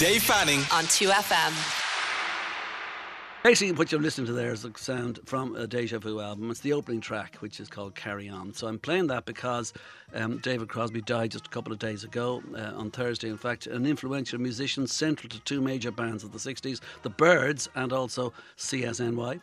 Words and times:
Dave 0.00 0.22
Fanning. 0.22 0.60
on 0.72 0.84
2FM. 0.84 1.52
Basically, 3.44 3.72
what 3.72 3.92
you're 3.92 4.00
listening 4.00 4.26
to 4.28 4.32
there 4.32 4.50
is 4.50 4.64
a 4.64 4.70
sound 4.78 5.20
from 5.26 5.54
a 5.56 5.66
Deja 5.66 5.98
Vu 5.98 6.20
album. 6.20 6.50
It's 6.50 6.60
the 6.60 6.72
opening 6.72 7.02
track, 7.02 7.36
which 7.40 7.60
is 7.60 7.68
called 7.68 7.94
Carry 7.94 8.26
On. 8.26 8.54
So 8.54 8.66
I'm 8.66 8.78
playing 8.78 9.08
that 9.08 9.26
because 9.26 9.74
um, 10.14 10.38
David 10.38 10.70
Crosby 10.70 11.02
died 11.02 11.32
just 11.32 11.48
a 11.48 11.50
couple 11.50 11.70
of 11.70 11.78
days 11.78 12.02
ago, 12.02 12.42
uh, 12.56 12.72
on 12.78 12.90
Thursday, 12.90 13.28
in 13.28 13.36
fact. 13.36 13.66
An 13.66 13.84
influential 13.84 14.40
musician, 14.40 14.86
central 14.86 15.28
to 15.28 15.40
two 15.40 15.60
major 15.60 15.90
bands 15.90 16.24
of 16.24 16.32
the 16.32 16.38
60s, 16.38 16.80
The 17.02 17.10
Byrds 17.10 17.68
and 17.74 17.92
also 17.92 18.32
CSNY. 18.56 19.38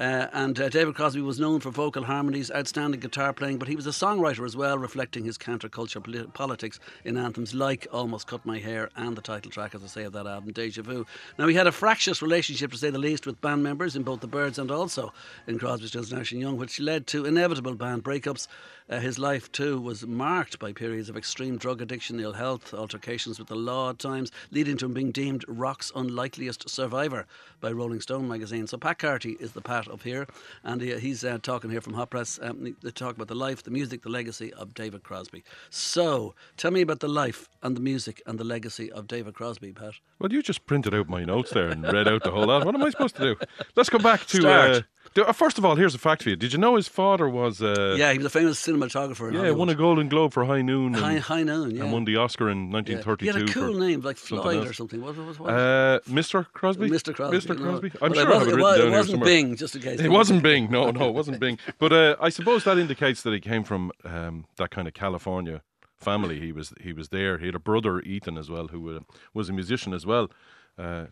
Uh, 0.00 0.26
and 0.32 0.58
uh, 0.58 0.68
David 0.68 0.96
Crosby 0.96 1.20
was 1.20 1.38
known 1.38 1.60
for 1.60 1.70
vocal 1.70 2.02
harmonies, 2.02 2.50
outstanding 2.50 2.98
guitar 2.98 3.32
playing, 3.32 3.58
but 3.58 3.68
he 3.68 3.76
was 3.76 3.86
a 3.86 3.90
songwriter 3.90 4.44
as 4.44 4.56
well, 4.56 4.76
reflecting 4.76 5.24
his 5.24 5.38
counterculture 5.38 6.02
polit- 6.02 6.34
politics 6.34 6.80
in 7.04 7.16
anthems 7.16 7.54
like 7.54 7.86
Almost 7.92 8.26
Cut 8.26 8.44
My 8.44 8.58
Hair 8.58 8.90
and 8.96 9.16
the 9.16 9.22
title 9.22 9.52
track, 9.52 9.74
as 9.74 9.84
I 9.84 9.86
say, 9.86 10.02
of 10.04 10.12
that 10.14 10.26
album, 10.26 10.52
Deja 10.52 10.82
Vu. 10.82 11.06
Now, 11.38 11.46
he 11.46 11.54
had 11.54 11.68
a 11.68 11.72
fractious 11.72 12.22
relationship, 12.22 12.72
to 12.72 12.78
say 12.78 12.90
the 12.90 12.98
least, 12.98 13.24
with 13.24 13.40
band 13.40 13.62
members 13.62 13.94
in 13.94 14.02
both 14.02 14.20
the 14.20 14.26
Byrds 14.26 14.58
and 14.58 14.70
also 14.70 15.12
in 15.46 15.58
Crosby, 15.58 15.86
Stills, 15.86 16.12
Nash 16.12 16.32
and 16.32 16.40
Young, 16.40 16.56
which 16.56 16.80
led 16.80 17.06
to 17.08 17.24
inevitable 17.24 17.74
band 17.74 18.02
breakups. 18.02 18.48
Uh, 18.90 18.98
his 18.98 19.18
life, 19.18 19.50
too, 19.50 19.80
was 19.80 20.06
marked 20.06 20.58
by 20.58 20.70
periods 20.70 21.08
of 21.08 21.16
extreme 21.16 21.56
drug 21.56 21.80
addiction, 21.80 22.20
ill 22.20 22.34
health, 22.34 22.74
altercations 22.74 23.38
with 23.38 23.48
the 23.48 23.54
law 23.54 23.90
at 23.90 23.98
times, 23.98 24.30
leading 24.50 24.76
to 24.76 24.84
him 24.84 24.92
being 24.92 25.10
deemed 25.10 25.44
rock's 25.48 25.90
unlikeliest 25.94 26.68
survivor 26.68 27.26
by 27.60 27.72
Rolling 27.72 28.00
Stone 28.00 28.28
magazine. 28.28 28.66
So 28.66 28.76
Pat 28.76 28.98
Carty 28.98 29.38
is 29.40 29.52
the 29.52 29.62
Pat 29.62 29.83
up 29.88 30.02
here, 30.02 30.26
and 30.62 30.80
he, 30.80 30.96
he's 30.98 31.24
uh, 31.24 31.38
talking 31.42 31.70
here 31.70 31.80
from 31.80 31.94
Hot 31.94 32.10
Press. 32.10 32.38
Um, 32.42 32.76
they 32.82 32.90
talk 32.90 33.16
about 33.16 33.28
the 33.28 33.34
life, 33.34 33.62
the 33.62 33.70
music, 33.70 34.02
the 34.02 34.08
legacy 34.08 34.52
of 34.54 34.74
David 34.74 35.02
Crosby. 35.02 35.42
So, 35.70 36.34
tell 36.56 36.70
me 36.70 36.80
about 36.80 37.00
the 37.00 37.08
life 37.08 37.48
and 37.62 37.76
the 37.76 37.80
music 37.80 38.22
and 38.26 38.38
the 38.38 38.44
legacy 38.44 38.90
of 38.92 39.06
David 39.06 39.34
Crosby, 39.34 39.72
Pat. 39.72 39.94
Well, 40.18 40.32
you 40.32 40.42
just 40.42 40.66
printed 40.66 40.94
out 40.94 41.08
my 41.08 41.24
notes 41.24 41.50
there 41.50 41.68
and 41.68 41.82
read 41.84 42.08
out 42.08 42.22
the 42.22 42.30
whole 42.30 42.46
lot. 42.46 42.64
What 42.64 42.74
am 42.74 42.82
I 42.82 42.90
supposed 42.90 43.16
to 43.16 43.22
do? 43.34 43.36
Let's 43.76 43.88
go 43.90 43.98
back 43.98 44.26
to. 44.26 44.48
Uh, 44.48 44.80
uh, 45.16 45.32
first 45.32 45.58
of 45.58 45.64
all, 45.64 45.76
here's 45.76 45.94
a 45.94 45.98
fact 45.98 46.22
for 46.22 46.30
you. 46.30 46.36
Did 46.36 46.52
you 46.52 46.58
know 46.58 46.76
his 46.76 46.88
father 46.88 47.28
was. 47.28 47.60
Uh, 47.62 47.94
Yeah, 47.98 48.10
he 48.12 48.18
was 48.18 48.26
a 48.26 48.30
famous 48.30 48.60
cinematographer. 48.64 49.28
In 49.28 49.34
Yeah, 49.34 49.40
Hollywood. 49.40 49.58
won 49.58 49.68
a 49.68 49.74
Golden 49.74 50.08
Globe 50.08 50.32
for 50.32 50.44
High 50.44 50.62
Noon. 50.62 50.94
And, 50.94 50.96
High, 50.96 51.18
High 51.18 51.42
Noon, 51.42 51.70
yeah. 51.72 51.82
and 51.84 51.92
won 51.92 52.04
the 52.04 52.16
Oscar 52.16 52.48
in 52.50 52.66
Yeah. 52.70 52.72
1932. 52.72 53.24
He 53.32 53.38
had 53.38 53.48
a 53.48 53.52
cool 53.52 53.74
name, 53.78 54.00
like 54.00 54.16
Floyd 54.16 54.56
else. 54.58 54.70
or 54.70 54.72
something. 54.72 55.00
What 55.02 55.16
was 55.16 55.38
what? 55.38 55.50
Uh, 55.50 56.00
Mr. 56.08 56.46
Crosby? 56.52 56.88
Mr. 56.88 57.14
Crosby. 57.14 57.36
Mr. 57.38 57.56
no. 57.58 57.64
Crosby? 57.78 57.92
I'm 58.02 58.10
Well, 58.12 58.20
sure 58.22 58.30
it 58.30 58.34
wasn't, 58.34 58.48
it 58.48 58.58
it 58.58 58.62
was, 58.62 58.78
it 58.80 58.90
wasn't. 58.90 59.24
Bing, 59.24 59.56
just 59.56 59.73
in 59.74 59.82
case. 59.82 60.00
It 60.00 60.10
wasn't 60.10 60.42
Bing. 60.42 60.70
No, 60.70 60.90
no, 60.90 61.08
it 61.08 61.14
wasn't 61.20 61.40
Bing. 61.40 61.58
But 61.78 61.92
uh, 61.92 62.16
I 62.20 62.28
suppose 62.28 62.64
that 62.64 62.78
indicates 62.78 63.22
that 63.22 63.32
he 63.32 63.40
came 63.40 63.64
from 63.64 63.92
um, 64.04 64.46
that 64.56 64.70
kind 64.70 64.88
of 64.88 64.94
California 64.94 65.62
family. 65.98 66.40
He 66.40 66.52
was 66.52 66.72
he 66.80 66.92
was 66.92 67.08
there. 67.08 67.38
He 67.38 67.46
had 67.46 67.54
a 67.54 67.60
brother, 67.60 68.00
Ethan, 68.00 68.36
as 68.36 68.50
well, 68.50 68.68
who 68.68 68.96
uh, 68.96 69.00
was 69.32 69.48
a 69.48 69.52
musician 69.52 69.92
as 69.92 70.04
well. 70.06 70.30
Uh, 70.78 71.06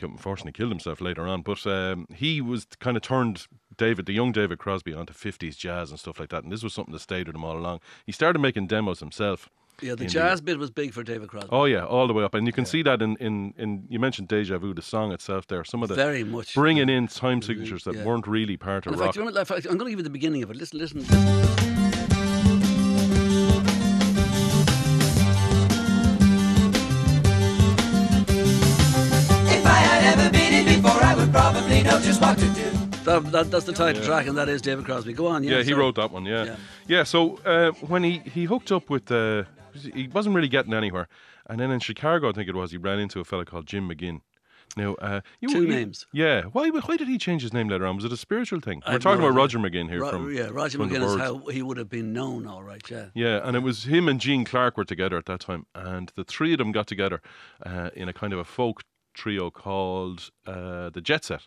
unfortunately, 0.00 0.52
killed 0.52 0.70
himself 0.70 1.00
later 1.00 1.26
on. 1.26 1.42
But 1.42 1.66
um, 1.66 2.06
he 2.14 2.40
was 2.40 2.66
kind 2.78 2.96
of 2.96 3.02
turned 3.02 3.46
David, 3.76 4.06
the 4.06 4.12
young 4.12 4.32
David 4.32 4.58
Crosby, 4.58 4.94
onto 4.94 5.12
50s 5.12 5.56
jazz 5.56 5.90
and 5.90 5.98
stuff 5.98 6.20
like 6.20 6.30
that. 6.30 6.44
And 6.44 6.52
this 6.52 6.62
was 6.62 6.74
something 6.74 6.92
that 6.92 7.00
stayed 7.00 7.26
with 7.26 7.36
him 7.36 7.44
all 7.44 7.56
along. 7.56 7.80
He 8.06 8.12
started 8.12 8.38
making 8.38 8.68
demos 8.68 9.00
himself. 9.00 9.48
Yeah, 9.80 9.94
the 9.94 10.04
in 10.04 10.08
jazz 10.10 10.40
bit 10.40 10.58
was 10.58 10.70
big 10.72 10.92
for 10.92 11.04
David 11.04 11.28
Crosby. 11.28 11.50
Oh 11.52 11.64
yeah, 11.64 11.84
all 11.84 12.08
the 12.08 12.12
way 12.12 12.24
up, 12.24 12.34
and 12.34 12.46
you 12.48 12.52
can 12.52 12.64
see 12.66 12.82
that 12.82 13.00
in, 13.00 13.16
in, 13.18 13.54
in 13.56 13.84
you 13.88 14.00
mentioned 14.00 14.26
Deja 14.26 14.58
Vu, 14.58 14.74
the 14.74 14.82
song 14.82 15.12
itself. 15.12 15.46
There, 15.46 15.62
some 15.64 15.84
of 15.84 15.88
the 15.88 15.94
Very 15.94 16.24
much. 16.24 16.52
bringing 16.54 16.88
in 16.88 17.06
time 17.06 17.40
signatures 17.42 17.84
that 17.84 17.94
yeah. 17.94 18.04
weren't 18.04 18.26
really 18.26 18.56
part 18.56 18.86
of 18.86 18.92
In 18.94 18.98
rock. 18.98 19.06
fact, 19.08 19.16
you 19.16 19.22
remember, 19.22 19.38
in 19.38 19.46
fact, 19.46 19.66
I'm 19.66 19.78
going 19.78 19.86
to 19.86 19.90
give 19.90 20.00
you 20.00 20.04
the 20.04 20.10
beginning 20.10 20.42
of 20.42 20.50
it. 20.50 20.56
Listen, 20.56 20.78
listen. 20.80 20.98
listen. 21.00 21.48
If 28.30 29.64
I 29.66 29.78
had 29.90 30.18
ever 30.18 30.30
been 30.30 30.52
in 30.54 30.64
before, 30.82 31.02
I 31.02 31.14
would 31.14 31.30
probably 31.32 31.82
know 31.82 31.98
just 32.00 32.20
what 32.20 32.38
to 32.38 32.48
do. 32.48 32.70
That, 33.04 33.32
that, 33.32 33.50
that's 33.50 33.64
the 33.64 33.72
title 33.72 34.02
track, 34.02 34.26
and 34.26 34.36
that 34.36 34.48
is 34.48 34.60
David 34.60 34.84
Crosby. 34.84 35.12
Go 35.14 35.26
on. 35.28 35.42
Yeah, 35.42 35.50
Yeah, 35.52 35.58
he 35.62 35.70
sorry. 35.70 35.80
wrote 35.80 35.94
that 35.96 36.10
one. 36.12 36.24
Yeah, 36.26 36.44
Yeah. 36.44 36.56
yeah. 36.86 37.02
so 37.04 37.38
uh, 37.46 37.70
when 37.86 38.02
he 38.04 38.18
he 38.34 38.44
hooked 38.44 38.70
up 38.70 38.90
with, 38.90 39.10
uh, 39.10 39.44
he 39.84 40.08
wasn't 40.08 40.34
really 40.34 40.48
getting 40.48 40.74
anywhere, 40.74 41.08
and 41.46 41.58
then 41.60 41.70
in 41.70 41.80
Chicago, 41.80 42.28
I 42.28 42.32
think 42.32 42.48
it 42.48 42.54
was, 42.54 42.70
he 42.70 42.76
ran 42.76 42.98
into 42.98 43.20
a 43.20 43.24
fella 43.24 43.44
called 43.44 43.66
Jim 43.66 43.88
McGuinn. 43.88 44.20
Now, 44.76 44.94
uh, 44.96 45.22
you, 45.40 45.48
Two 45.48 45.62
you- 45.62 45.68
names. 45.68 46.06
Yeah. 46.12 46.42
Why? 46.52 46.68
Why 46.68 46.96
did 46.98 47.08
he 47.08 47.16
change 47.16 47.40
his 47.40 47.54
name 47.54 47.68
later 47.68 47.86
on? 47.86 47.96
Was 47.96 48.04
it 48.04 48.12
a 48.12 48.18
spiritual 48.18 48.60
thing? 48.60 48.82
We're 48.86 48.92
have 48.92 49.02
talking 49.02 49.24
about. 49.24 49.34
Roger 49.34 49.58
McGuinn 49.58 49.88
here 49.88 50.00
Ro- 50.02 50.10
from 50.10 50.34
yeah, 50.34 50.48
Roger 50.52 50.76
from 50.76 50.90
McGuinn 50.90 51.04
is 51.06 51.16
how 51.16 51.38
he 51.46 51.62
would 51.62 51.78
have 51.78 51.88
been 51.88 52.12
known, 52.12 52.46
all 52.46 52.62
right. 52.62 52.82
Yeah. 52.90 53.06
Yeah, 53.14 53.40
and 53.42 53.56
it 53.56 53.60
was 53.60 53.84
him 53.84 54.08
and 54.08 54.20
Gene 54.20 54.44
Clark 54.44 54.76
were 54.76 54.84
together 54.84 55.16
at 55.16 55.24
that 55.24 55.40
time, 55.40 55.64
and 55.74 56.12
the 56.16 56.24
three 56.24 56.52
of 56.52 56.58
them 56.58 56.70
got 56.72 56.86
together 56.86 57.22
uh, 57.64 57.88
in 57.94 58.08
a 58.10 58.12
kind 58.12 58.32
of 58.34 58.38
a 58.38 58.44
folk 58.44 58.82
trio 59.14 59.50
called 59.50 60.30
uh, 60.46 60.90
the 60.90 61.00
Jet 61.00 61.24
Set, 61.24 61.46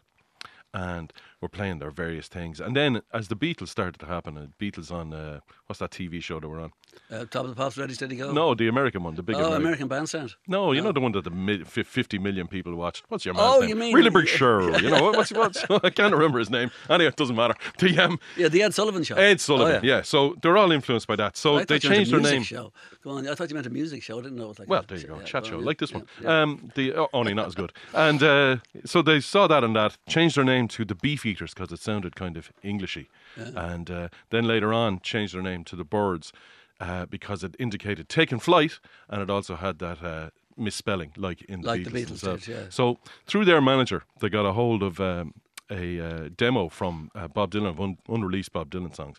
and 0.73 1.13
were 1.41 1.49
playing 1.49 1.79
their 1.79 1.89
various 1.91 2.27
things. 2.27 2.59
And 2.59 2.75
then, 2.75 3.01
as 3.13 3.27
the 3.27 3.35
Beatles 3.35 3.69
started 3.69 3.99
to 3.99 4.05
happen, 4.05 4.37
uh, 4.37 4.47
Beatles 4.59 4.91
on 4.91 5.11
uh, 5.13 5.39
what's 5.65 5.79
that 5.79 5.89
TV 5.91 6.21
show 6.21 6.39
they 6.39 6.47
were 6.47 6.59
on? 6.59 6.71
Uh, 7.09 7.25
top 7.25 7.43
of 7.45 7.49
the 7.49 7.55
pops, 7.55 7.77
ready, 7.77 7.93
steady, 7.93 8.15
go. 8.15 8.31
No, 8.31 8.53
the 8.53 8.67
American 8.67 9.03
one, 9.03 9.15
the 9.15 9.23
big 9.23 9.35
Oh, 9.35 9.39
American. 9.39 9.61
American 9.61 9.87
Bandstand. 9.87 10.35
No, 10.47 10.71
you 10.71 10.81
know 10.81 10.91
the 10.91 10.99
one 10.99 11.13
that 11.13 11.23
the 11.23 11.31
mi- 11.31 11.63
fif- 11.63 11.87
50 11.87 12.19
million 12.19 12.47
people 12.47 12.75
watched. 12.75 13.05
What's 13.09 13.25
your 13.25 13.33
man's 13.33 13.53
Oh, 13.55 13.59
name? 13.61 13.69
you 13.69 13.75
mean- 13.75 13.95
Really 13.95 14.09
big 14.09 14.27
Sure. 14.27 14.77
You 14.79 14.89
know, 14.89 15.11
what's, 15.11 15.31
what's, 15.31 15.63
I 15.83 15.89
can't 15.89 16.13
remember 16.13 16.37
his 16.39 16.49
name. 16.49 16.69
Anyway, 16.89 17.07
it 17.07 17.15
doesn't 17.15 17.35
matter. 17.35 17.55
The, 17.79 17.97
um, 17.97 18.19
Yeah, 18.37 18.49
the 18.49 18.61
Ed 18.61 18.73
Sullivan 18.73 19.03
Show. 19.03 19.15
Ed 19.15 19.41
Sullivan, 19.41 19.81
Oh, 19.83 19.87
yeah. 19.87 20.01
So 20.03 20.35
they're 20.41 20.57
all 20.57 20.71
influenced 20.71 21.07
by 21.07 21.15
that. 21.15 21.37
So 21.37 21.57
they 21.59 21.65
thought 21.65 21.83
you 21.83 21.89
meant 21.89 21.97
changed 21.99 22.11
their 22.11 22.19
name. 22.33 22.43
Show. 22.43 22.71
Go 23.03 23.11
on. 23.11 23.27
I 23.27 23.33
thought 23.33 23.49
you 23.49 23.55
meant 23.55 23.67
a 23.67 23.71
music 23.71 24.03
show. 24.03 24.19
I 24.19 24.21
didn't 24.21 24.37
know 24.37 24.47
was 24.49 24.59
like. 24.59 24.69
Well, 24.69 24.83
there 24.87 24.97
you 24.97 25.07
go, 25.07 25.17
yeah, 25.17 25.23
chat 25.23 25.45
show 25.47 25.57
on, 25.57 25.65
like 25.65 25.79
yeah, 25.81 25.85
this 25.87 25.93
one. 25.93 26.05
yeah. 26.21 26.41
Um, 26.41 26.71
the 26.75 26.93
oh, 26.93 27.07
only 27.13 27.33
not 27.33 27.47
as 27.47 27.55
good. 27.55 27.71
And 27.93 28.21
uh, 28.21 28.57
so 28.85 29.01
they 29.01 29.19
saw 29.21 29.47
that 29.47 29.63
and 29.63 29.75
that, 29.75 29.97
changed 30.07 30.35
their 30.37 30.43
name 30.43 30.67
to 30.69 30.85
the 30.85 30.95
Beef 30.95 31.25
Eaters 31.31 31.53
because 31.53 31.71
it 31.71 31.79
sounded 31.79 32.15
kind 32.15 32.37
of 32.37 32.51
Englishy, 32.63 33.09
and 33.35 33.89
uh, 33.89 34.07
then 34.29 34.45
later 34.45 34.73
on 34.73 34.99
changed 34.99 35.33
their 35.33 35.41
name 35.41 35.63
to 35.65 35.75
the 35.75 35.83
Byrds 35.83 36.31
uh, 36.79 37.05
because 37.05 37.43
it 37.43 37.55
indicated 37.59 38.09
taking 38.09 38.39
flight, 38.39 38.79
and 39.09 39.21
it 39.21 39.29
also 39.29 39.55
had 39.55 39.79
that. 39.79 40.03
Uh, 40.03 40.29
Misspelling, 40.57 41.13
like 41.15 41.41
in 41.43 41.61
the 41.61 41.69
Beatles, 41.69 41.83
the 41.85 41.89
Beatles 41.91 42.07
themselves. 42.07 42.45
did, 42.45 42.55
yeah. 42.55 42.63
So 42.69 42.97
through 43.25 43.45
their 43.45 43.61
manager, 43.61 44.03
they 44.19 44.29
got 44.29 44.45
a 44.45 44.51
hold 44.51 44.83
of 44.83 44.99
um, 44.99 45.33
a 45.71 45.99
uh, 45.99 46.29
demo 46.35 46.67
from 46.67 47.09
uh, 47.15 47.29
Bob 47.29 47.51
Dylan 47.51 47.69
of 47.69 47.79
un- 47.79 47.97
unreleased 48.09 48.51
Bob 48.51 48.69
Dylan 48.69 48.93
songs, 48.93 49.17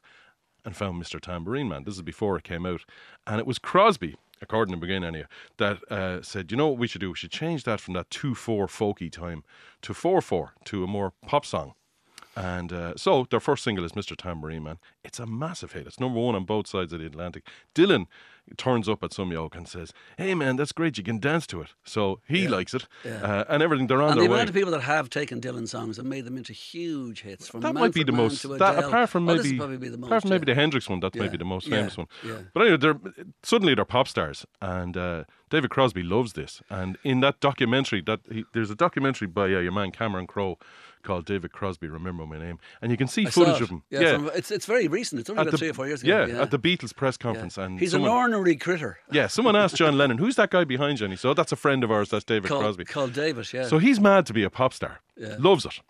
and 0.64 0.76
found 0.76 1.02
Mr. 1.02 1.20
Tambourine 1.20 1.68
Man. 1.68 1.84
This 1.84 1.96
is 1.96 2.02
before 2.02 2.36
it 2.36 2.44
came 2.44 2.66
out. 2.66 2.82
And 3.26 3.40
it 3.40 3.46
was 3.46 3.58
Crosby, 3.58 4.16
according 4.40 4.78
to 4.78 4.86
McGuinn 4.86 5.04
anyway, 5.04 5.26
that 5.58 5.78
uh, 5.90 6.22
said, 6.22 6.50
you 6.50 6.56
know 6.56 6.68
what 6.68 6.78
we 6.78 6.86
should 6.86 7.00
do? 7.00 7.10
We 7.10 7.16
should 7.16 7.30
change 7.32 7.64
that 7.64 7.80
from 7.80 7.94
that 7.94 8.10
2 8.10 8.34
4 8.34 8.66
folky 8.66 9.10
time 9.10 9.44
to 9.82 9.94
4 9.94 10.20
4 10.20 10.52
to 10.66 10.84
a 10.84 10.86
more 10.86 11.12
pop 11.26 11.44
song. 11.44 11.74
And 12.34 12.72
uh, 12.72 12.94
so 12.96 13.26
their 13.30 13.40
first 13.40 13.62
single 13.62 13.84
is 13.84 13.92
Mr. 13.92 14.16
Tambourine 14.16 14.62
Man. 14.62 14.78
It's 15.04 15.18
a 15.18 15.26
massive 15.26 15.72
hit. 15.72 15.86
It's 15.86 16.00
number 16.00 16.18
one 16.18 16.34
on 16.34 16.44
both 16.44 16.66
sides 16.66 16.92
of 16.92 17.00
the 17.00 17.06
Atlantic. 17.06 17.46
Dylan 17.74 18.06
turns 18.56 18.88
up 18.88 19.04
at 19.04 19.12
some 19.12 19.30
yoke 19.30 19.54
and 19.54 19.68
says, 19.68 19.92
"Hey 20.18 20.34
man, 20.34 20.56
that's 20.56 20.72
great. 20.72 20.96
You 20.98 21.04
can 21.04 21.20
dance 21.20 21.46
to 21.48 21.60
it." 21.60 21.68
So 21.84 22.20
he 22.26 22.48
likes 22.48 22.74
it, 22.74 22.86
uh, 23.06 23.44
and 23.48 23.62
everything. 23.62 23.86
They're 23.86 24.02
on 24.02 24.12
And 24.12 24.20
their 24.20 24.24
the 24.24 24.30
way. 24.30 24.36
amount 24.38 24.48
of 24.48 24.54
people 24.54 24.72
that 24.72 24.80
have 24.80 25.10
taken 25.10 25.40
Dylan 25.40 25.68
songs 25.68 25.98
and 25.98 26.08
made 26.08 26.24
them 26.24 26.36
into 26.36 26.52
huge 26.52 27.20
hits. 27.22 27.48
From 27.48 27.60
that 27.60 27.74
might 27.74 27.92
be 27.94 28.02
the 28.02 28.12
most. 28.12 28.42
That, 28.58 28.82
apart 28.82 29.10
from 29.10 29.28
Oh, 29.28 29.36
maybe, 29.36 29.50
would 29.50 29.58
probably 29.58 29.76
be 29.76 29.88
the 29.88 29.98
most. 29.98 30.08
apart 30.08 30.22
from 30.22 30.30
maybe 30.30 30.44
yeah. 30.48 30.54
the 30.54 30.60
Hendrix 30.60 30.88
one, 30.88 31.00
that's 31.00 31.14
Yeah, 31.16 31.22
maybe 31.22 31.36
the 31.36 31.44
most 31.44 31.68
yeah, 31.68 31.76
famous 31.76 31.96
one. 31.96 32.06
yeah. 32.24 32.38
But 32.54 32.60
anyway, 32.62 32.76
they're 32.78 33.00
suddenly 33.42 33.74
they're 33.74 33.84
pop 33.84 34.08
stars, 34.08 34.44
and 34.60 34.96
uh, 34.96 35.24
David 35.50 35.70
Crosby 35.70 36.02
loves 36.02 36.32
this. 36.32 36.62
And 36.68 36.96
in 37.04 37.20
that 37.20 37.38
documentary, 37.40 38.00
that 38.02 38.20
he, 38.30 38.44
there's 38.54 38.70
a 38.70 38.74
documentary 38.74 39.28
by 39.28 39.44
uh, 39.44 39.60
your 39.60 39.72
man 39.72 39.92
Cameron 39.92 40.26
Crowe 40.26 40.58
called 41.02 41.24
David 41.26 41.52
Crosby. 41.52 41.88
Remember 41.88 42.24
my 42.26 42.38
name, 42.38 42.58
and 42.80 42.90
you 42.90 42.96
can 42.96 43.06
see 43.08 43.26
I 43.26 43.30
footage 43.30 43.60
of 43.60 43.70
him. 43.70 43.82
Yeah, 43.90 44.14
from- 44.16 44.30
it's 44.34 44.50
it's 44.50 44.66
very 44.66 44.88
recent. 44.88 45.20
It's 45.20 45.30
only 45.30 45.40
At 45.40 45.42
about 45.42 45.50
the- 45.52 45.58
three 45.58 45.68
or 45.70 45.74
four 45.74 45.86
years 45.86 46.02
ago. 46.02 46.24
yeah, 46.26 46.40
at 46.42 46.50
the 46.50 46.58
Beatles 46.58 46.94
press 46.94 47.16
conference, 47.16 47.58
and 47.58 47.78
He's 47.80 47.90
someone, 47.92 48.10
an 48.10 48.16
ornery 48.16 48.56
critter. 48.56 48.98
yeah, 49.10 49.26
someone 49.26 49.56
asked 49.56 49.76
John 49.76 49.96
Lennon, 49.98 50.18
"Who's 50.18 50.36
that 50.36 50.50
guy 50.50 50.64
behind 50.64 51.00
you?" 51.00 51.04
And 51.04 51.12
he 51.12 51.16
said, 51.16 51.28
oh, 51.30 51.34
"That's 51.34 51.52
a 51.52 51.56
friend 51.56 51.82
of 51.84 51.90
ours. 51.90 52.10
That's 52.10 52.24
David 52.24 52.48
Called, 52.48 52.62
Crosby." 52.62 52.84
called 52.84 53.12
David. 53.12 53.52
Yeah. 53.52 53.66
So 53.66 53.78
he's 53.78 54.00
mad 54.00 54.26
to 54.26 54.32
be 54.32 54.42
a 54.44 54.50
pop 54.50 54.72
star. 54.72 55.00
Yeah. 55.16 55.36
Loves 55.38 55.66
it. 55.66 55.80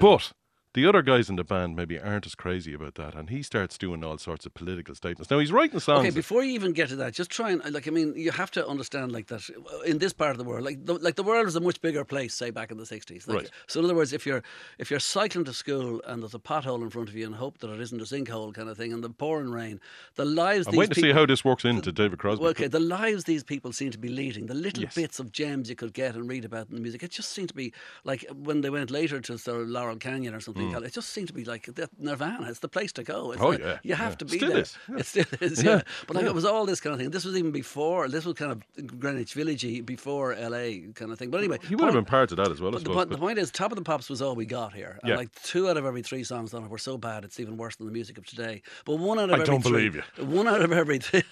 But 0.00 0.32
the 0.74 0.86
other 0.86 1.02
guys 1.02 1.28
in 1.28 1.36
the 1.36 1.44
band 1.44 1.76
maybe 1.76 1.98
aren't 1.98 2.26
as 2.26 2.34
crazy 2.34 2.72
about 2.72 2.94
that. 2.94 3.14
And 3.14 3.28
he 3.30 3.42
starts 3.42 3.76
doing 3.76 4.02
all 4.02 4.16
sorts 4.18 4.46
of 4.46 4.54
political 4.54 4.94
statements. 4.94 5.30
Now, 5.30 5.38
he's 5.38 5.52
writing 5.52 5.80
songs. 5.80 6.00
Okay, 6.00 6.10
before 6.10 6.42
you 6.42 6.52
even 6.52 6.72
get 6.72 6.88
to 6.88 6.96
that, 6.96 7.12
just 7.12 7.30
try 7.30 7.50
and 7.50 7.62
like 7.72 7.86
I 7.86 7.90
mean, 7.90 8.14
you 8.16 8.30
have 8.30 8.50
to 8.52 8.66
understand 8.66 9.12
like 9.12 9.26
that 9.26 9.42
in 9.84 9.98
this 9.98 10.12
part 10.12 10.30
of 10.32 10.38
the 10.38 10.44
world, 10.44 10.64
like 10.64 10.84
the, 10.84 10.94
like 10.94 11.16
the 11.16 11.22
world 11.22 11.46
is 11.46 11.56
a 11.56 11.60
much 11.60 11.80
bigger 11.80 12.04
place, 12.04 12.34
say 12.34 12.50
back 12.50 12.70
in 12.70 12.78
the 12.78 12.86
sixties. 12.86 13.28
Like, 13.28 13.36
Right. 13.36 13.50
So 13.66 13.80
in 13.80 13.84
other 13.84 13.94
words, 13.94 14.12
if 14.12 14.24
you're 14.26 14.42
if 14.78 14.90
you're 14.90 15.00
cycling 15.00 15.44
to 15.44 15.52
school 15.52 16.00
and 16.06 16.22
there's 16.22 16.34
a 16.34 16.38
pothole 16.38 16.82
in 16.82 16.90
front 16.90 17.08
of 17.08 17.14
you 17.14 17.26
and 17.26 17.34
hope 17.34 17.58
that 17.58 17.70
it 17.70 17.80
isn't 17.80 18.00
a 18.00 18.04
sinkhole 18.04 18.54
kind 18.54 18.68
of 18.68 18.76
thing, 18.76 18.92
and 18.92 19.04
the 19.04 19.10
pouring 19.10 19.50
rain, 19.50 19.80
the 20.14 20.24
lives 20.24 20.66
I'm 20.66 20.72
these 20.72 20.78
waiting 20.78 20.94
to 20.94 21.00
see 21.00 21.12
how 21.12 21.26
this 21.26 21.44
works 21.44 21.64
into 21.64 21.92
David 21.92 22.18
Crosby. 22.18 22.42
Well, 22.42 22.50
okay, 22.50 22.68
the 22.68 22.80
lives 22.80 23.24
these 23.24 23.44
people 23.44 23.72
seem 23.72 23.90
to 23.90 23.98
be 23.98 24.08
leading, 24.08 24.46
the 24.46 24.54
little 24.54 24.82
Yes. 24.84 24.94
bits 24.94 25.18
of 25.20 25.32
gems 25.32 25.68
you 25.68 25.76
could 25.76 25.92
get 25.92 26.14
and 26.14 26.28
read 26.28 26.44
about 26.44 26.68
in 26.70 26.76
the 26.76 26.80
music, 26.80 27.02
it 27.02 27.10
just 27.10 27.30
seemed 27.30 27.48
to 27.48 27.54
be 27.54 27.72
like 28.04 28.24
when 28.34 28.62
they 28.62 28.70
went 28.70 28.90
later 28.90 29.20
to 29.20 29.36
sort 29.38 29.60
of 29.60 29.68
Laurel 29.68 29.96
Canyon 29.96 30.34
or 30.34 30.40
something. 30.40 30.61
Think 30.70 30.84
it 30.86 30.92
just 30.92 31.10
seemed 31.10 31.28
to 31.28 31.34
be 31.34 31.44
like 31.44 31.66
the 31.74 31.88
Nirvana. 31.98 32.48
It's 32.48 32.60
the 32.60 32.68
place 32.68 32.92
to 32.92 33.02
go. 33.02 33.32
It's 33.32 33.42
Oh, 33.42 33.48
like- 33.48 33.60
yeah, 33.60 33.78
you 33.82 33.94
have 33.94 34.12
yeah. 34.12 34.16
to 34.16 34.24
be 34.24 34.36
Still 34.38 34.48
there. 34.52 34.58
is, 34.62 34.76
yeah. 34.88 34.96
It 34.98 35.06
still 35.06 35.24
is, 35.40 35.62
Yeah. 35.62 35.82
But 36.06 36.16
like 36.16 36.26
it 36.26 36.34
was 36.34 36.44
all 36.44 36.66
this 36.66 36.80
kind 36.80 36.94
of 36.94 37.00
thing. 37.00 37.10
This 37.10 37.24
was 37.24 37.36
even 37.36 37.50
before. 37.52 38.08
This 38.08 38.24
was 38.24 38.34
kind 38.34 38.52
of 38.52 38.98
Greenwich 38.98 39.34
Villagey 39.34 39.84
before 39.84 40.34
LA 40.34 40.92
kind 40.94 41.10
of 41.12 41.18
thing. 41.18 41.30
But 41.30 41.38
anyway, 41.38 41.58
He 41.68 41.74
would 41.74 41.84
have 41.84 41.94
been 41.94 42.04
part 42.04 42.30
of 42.32 42.36
that 42.38 42.50
as 42.50 42.60
well, 42.60 42.70
But 42.70 42.78
the, 42.78 42.84
suppose. 42.84 42.96
point, 42.96 43.10
the 43.10 43.18
point 43.18 43.38
is, 43.38 43.50
Top 43.50 43.72
of 43.72 43.76
the 43.76 43.82
Pops 43.84 44.08
was 44.10 44.22
all 44.22 44.34
we 44.34 44.46
got 44.46 44.72
here. 44.74 44.98
And 45.02 45.16
like 45.16 45.32
two 45.42 45.68
out 45.68 45.76
of 45.76 45.84
every 45.84 46.02
three 46.02 46.24
songs 46.24 46.54
on 46.54 46.64
it 46.64 46.70
were 46.70 46.78
so 46.78 46.96
bad 46.98 47.24
it's 47.24 47.38
even 47.40 47.56
worse 47.56 47.76
than 47.76 47.86
the 47.86 47.92
music 47.92 48.18
of 48.18 48.26
today. 48.26 48.62
But 48.84 48.96
one 48.96 49.18
out 49.18 49.24
of 49.24 49.30
I 49.30 49.34
every 49.34 49.46
don't 49.46 49.62
three, 49.62 49.88
believe 49.88 49.94
you. 50.18 50.24
One 50.24 50.46
out 50.48 50.62
of 50.62 50.72
every 50.72 50.98
three. 50.98 51.22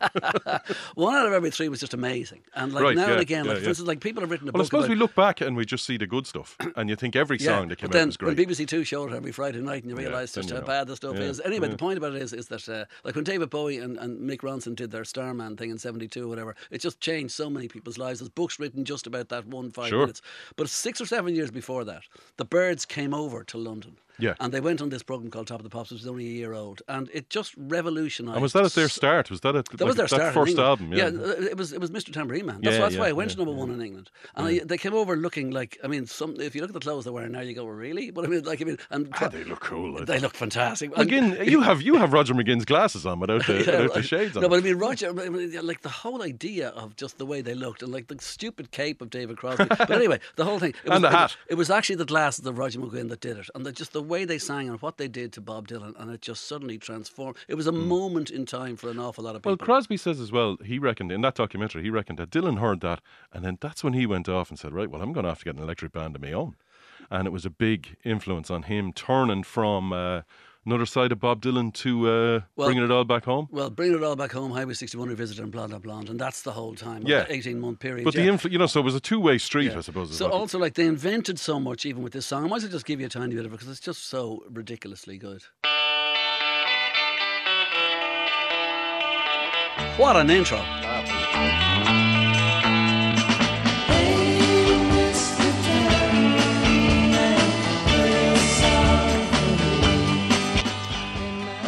one 0.94 1.14
out 1.14 1.26
of 1.26 1.32
every 1.32 1.50
three 1.50 1.68
was 1.68 1.80
just 1.80 1.94
amazing. 1.94 2.42
And 2.54 2.72
like 2.72 2.82
Right, 2.84 2.96
now 2.96 3.06
yeah, 3.06 3.12
and 3.14 3.20
again, 3.20 3.44
yeah, 3.44 3.52
like 3.52 3.62
for 3.62 3.68
instance, 3.68 3.88
like 3.88 4.00
people 4.00 4.20
have 4.22 4.30
written 4.30 4.48
a 4.48 4.52
well, 4.52 4.62
I 4.62 4.64
suppose 4.64 4.84
about 4.84 4.90
we 4.90 4.96
look 4.96 5.14
back 5.14 5.40
and 5.40 5.56
we 5.56 5.64
just 5.64 5.84
see 5.84 5.96
the 5.96 6.06
good 6.06 6.26
stuff, 6.26 6.56
and 6.76 6.88
you 6.88 6.96
think 6.96 7.16
every 7.16 7.38
song 7.38 7.68
that 7.68 7.78
came 7.78 7.88
but 7.88 7.96
out 7.96 7.98
then 7.98 8.08
was 8.08 8.18
when. 8.20 8.36
BBC 8.36 8.66
Two 8.68 8.84
showed 8.84 9.12
it 9.12 9.16
every 9.16 9.32
Friday 9.32 9.60
night, 9.60 9.82
and 9.82 9.90
you 9.90 9.96
Yeah, 9.98 10.08
realise 10.08 10.32
then 10.32 10.42
just 10.42 10.54
how 10.54 10.60
know. 10.60 10.66
bad 10.66 10.86
the 10.86 10.96
stuff 10.96 11.16
Yeah, 11.16 11.22
is. 11.22 11.40
Anyway, 11.40 11.66
yeah. 11.66 11.72
the 11.72 11.78
point 11.78 11.98
about 11.98 12.14
it 12.14 12.22
is, 12.22 12.32
is 12.32 12.48
that 12.48 12.68
uh, 12.68 12.84
like 13.04 13.14
when 13.14 13.24
David 13.24 13.50
Bowie 13.50 13.78
and, 13.78 13.96
and 13.98 14.18
Mick 14.28 14.40
Ronson 14.40 14.74
did 14.76 14.90
their 14.90 15.04
Starman 15.04 15.56
thing 15.56 15.70
in 15.70 15.78
'72 15.78 16.24
or 16.24 16.28
whatever, 16.28 16.54
it 16.70 16.80
just 16.80 17.00
changed 17.00 17.34
so 17.34 17.48
many 17.50 17.68
people's 17.68 17.98
lives. 17.98 18.20
There's 18.20 18.28
books 18.28 18.58
written 18.58 18.84
just 18.84 19.06
about 19.06 19.28
that 19.30 19.46
one 19.46 19.70
five 19.70 19.88
Sure. 19.88 20.00
minutes. 20.00 20.22
But 20.56 20.68
six 20.68 21.00
or 21.00 21.06
seven 21.06 21.34
years 21.34 21.50
before 21.50 21.84
that, 21.84 22.02
the 22.36 22.44
Byrds 22.44 22.84
came 22.84 23.14
over 23.14 23.44
to 23.44 23.58
London. 23.58 23.96
Yeah. 24.18 24.34
And 24.40 24.52
they 24.52 24.60
went 24.60 24.80
on 24.80 24.88
this 24.88 25.02
program 25.02 25.30
called 25.30 25.46
Top 25.46 25.60
of 25.60 25.64
the 25.64 25.70
Pops, 25.70 25.90
which 25.90 26.00
was 26.00 26.06
only 26.08 26.26
a 26.26 26.30
year 26.30 26.52
old, 26.54 26.82
and 26.88 27.10
it 27.12 27.28
just 27.30 27.54
revolutionised. 27.56 28.34
and 28.34 28.42
was 28.42 28.52
that 28.54 28.64
at 28.64 28.72
their 28.72 28.88
start? 28.88 29.30
Was 29.30 29.40
that 29.42 29.54
at 29.56 29.66
That 29.66 29.84
was 29.86 29.96
their 29.96 30.08
start. 30.08 30.34
first 30.34 30.58
album? 30.58 30.92
Yeah. 30.92 31.06
uh, 31.06 31.10
it 31.50 31.56
was. 31.56 31.72
It 31.72 31.80
was 31.80 31.90
Mr. 31.90 32.12
Tambourine 32.12 32.46
Man. 32.46 32.60
That's, 32.62 32.74
Yeah, 32.76 32.80
that's 32.82 32.96
why 32.96 33.04
yeah, 33.06 33.10
it 33.10 33.16
went 33.16 33.30
yeah, 33.30 33.36
to 33.36 33.44
number 33.44 33.58
one 33.58 33.70
in 33.70 33.80
England. 33.80 34.10
And 34.34 34.46
I, 34.46 34.58
they 34.64 34.78
came 34.78 34.94
over 34.94 35.16
looking 35.16 35.50
like. 35.50 35.78
I 35.84 35.86
mean, 35.88 36.06
some. 36.06 36.36
If 36.40 36.54
you 36.54 36.60
look 36.62 36.70
at 36.70 36.74
the 36.74 36.80
clothes 36.80 37.04
they're 37.04 37.12
wearing 37.12 37.32
now, 37.32 37.40
you 37.40 37.54
go, 37.54 37.66
really? 37.66 38.10
But 38.10 38.24
I 38.24 38.28
mean, 38.28 38.42
like, 38.44 38.60
I 38.62 38.64
mean, 38.64 38.78
and 38.90 39.08
Ah, 39.20 39.28
they 39.28 39.44
look 39.44 39.60
cool. 39.60 39.94
like. 39.94 40.06
they 40.06 40.18
look 40.18 40.34
fantastic. 40.34 40.96
Again, 40.96 41.38
you 41.44 41.60
have 41.60 41.82
you 41.82 41.96
have 41.96 42.12
Roger 42.12 42.34
McGuinn's 42.34 42.64
glasses 42.64 43.04
on 43.06 43.20
without 43.20 43.46
the, 43.46 43.52
Yeah, 43.58 43.58
without 43.58 43.88
the 43.88 43.94
like- 44.00 44.04
shades 44.04 44.36
on. 44.36 44.42
No, 44.42 44.48
but 44.48 44.58
I 44.58 44.62
mean, 44.62 44.76
Roger, 44.78 45.08
I 45.10 45.28
mean, 45.28 45.66
like 45.66 45.82
the 45.82 45.88
whole 45.88 46.22
idea 46.22 46.68
of 46.70 46.96
just 46.96 47.18
the 47.18 47.26
way 47.26 47.40
they 47.42 47.54
looked 47.54 47.82
and 47.82 47.92
like 47.92 48.06
the 48.08 48.16
stupid 48.20 48.70
cape 48.70 49.00
of 49.02 49.10
David 49.10 49.36
Crosby. 49.36 49.64
but 49.68 49.90
anyway, 49.90 50.20
the 50.36 50.44
whole 50.44 50.58
thing. 50.58 50.70
It 50.84 50.88
was, 50.88 50.94
And 50.96 51.04
the 51.04 51.08
it 51.08 51.12
was- 51.12 51.18
hat. 51.32 51.36
It 51.48 51.54
was, 51.54 51.70
actually 51.70 51.96
the 51.96 52.04
glasses 52.06 52.46
of 52.46 52.56
Roger 52.58 52.78
McGuinn 52.80 53.08
that 53.10 53.20
did 53.20 53.36
it. 53.36 53.48
And 53.54 53.66
the, 53.66 53.72
just 53.72 53.92
the 53.92 54.02
way 54.06 54.24
they 54.24 54.38
sang 54.38 54.68
and 54.68 54.80
what 54.80 54.98
they 54.98 55.08
did 55.08 55.32
to 55.34 55.40
Bob 55.40 55.68
Dylan. 55.68 55.94
And 56.00 56.10
it 56.10 56.22
just 56.22 56.46
suddenly 56.46 56.78
transformed. 56.78 57.36
It 57.48 57.54
was 57.54 57.66
a 57.66 57.72
moment 57.72 58.30
in 58.30 58.46
time 58.46 58.76
for 58.76 58.90
an 58.90 58.98
awful 58.98 59.24
lot 59.24 59.36
of 59.36 59.42
people. 59.42 59.52
Well, 59.52 59.58
Crosby 59.58 59.96
says 59.96 60.20
as 60.20 60.32
well, 60.32 60.56
he 60.64 60.78
reckoned 60.78 61.12
in 61.12 61.20
that 61.22 61.34
documentary, 61.34 61.82
he 61.82 61.90
reckoned 61.90 62.18
that 62.18 62.30
Dylan 62.30 62.58
heard 62.58 62.80
that, 62.80 63.00
and 63.32 63.44
then 63.44 63.58
that's 63.60 63.84
when 63.84 63.92
he 63.92 64.06
went 64.06 64.28
off 64.28 64.50
and 64.50 64.58
said, 64.58 64.72
Right, 64.72 64.90
well, 64.90 65.02
I'm 65.02 65.12
going 65.12 65.24
to 65.24 65.30
have 65.30 65.40
to 65.40 65.44
get 65.44 65.56
an 65.56 65.62
electric 65.62 65.92
band 65.92 66.16
of 66.16 66.22
my 66.22 66.32
own. 66.32 66.56
And 67.10 67.26
it 67.26 67.30
was 67.30 67.44
a 67.44 67.50
big 67.50 67.96
influence 68.04 68.50
on 68.50 68.64
him 68.64 68.92
turning 68.92 69.42
from 69.42 69.92
uh, 69.92 70.22
another 70.66 70.84
side 70.86 71.12
of 71.12 71.20
Bob 71.20 71.40
Dylan 71.40 71.72
to 71.74 72.08
uh, 72.08 72.40
Well- 72.56 72.68
bringing 72.68 72.84
it 72.84 72.90
all 72.90 73.04
back 73.04 73.24
home. 73.24 73.48
Well, 73.50 73.70
bringing 73.70 73.96
it 73.96 74.02
all 74.04 74.16
back 74.16 74.32
home, 74.32 74.50
Highway 74.50 74.74
61 74.74 75.08
Revisited 75.08 75.42
and 75.42 75.52
blah, 75.52 75.66
blah, 75.68 75.78
blah. 75.78 76.00
and 76.00 76.18
that's 76.18 76.42
the 76.42 76.52
whole 76.52 76.74
time. 76.74 77.02
Yeah. 77.06 77.24
the 77.24 77.32
18 77.34 77.58
month 77.60 77.78
period. 77.78 78.04
But 78.04 78.14
yeah. 78.14 78.24
the 78.24 78.30
influ- 78.32 78.50
you 78.52 78.58
know, 78.58 78.66
so 78.66 78.80
it 78.80 78.84
was 78.84 78.94
a 78.94 79.00
two 79.00 79.20
way 79.20 79.38
street, 79.38 79.72
Yeah. 79.72 79.78
I 79.78 79.80
suppose. 79.80 80.16
So 80.16 80.26
what- 80.26 80.34
also, 80.34 80.58
like 80.58 80.74
they 80.74 80.86
invented 80.86 81.38
so 81.38 81.58
much, 81.60 81.86
even 81.86 82.02
with 82.02 82.12
this 82.12 82.26
song. 82.26 82.44
I 82.44 82.48
might 82.48 82.56
as 82.56 82.62
well 82.64 82.72
just 82.72 82.84
give 82.86 83.00
you 83.00 83.06
a 83.06 83.08
tiny 83.10 83.34
bit 83.34 83.46
of 83.46 83.52
it 83.52 83.54
because 83.56 83.68
it's 83.68 83.80
just 83.80 84.06
so 84.08 84.42
ridiculously 84.50 85.18
good. 85.18 85.42
What 89.98 90.16
an 90.16 90.28
intro! 90.30 90.58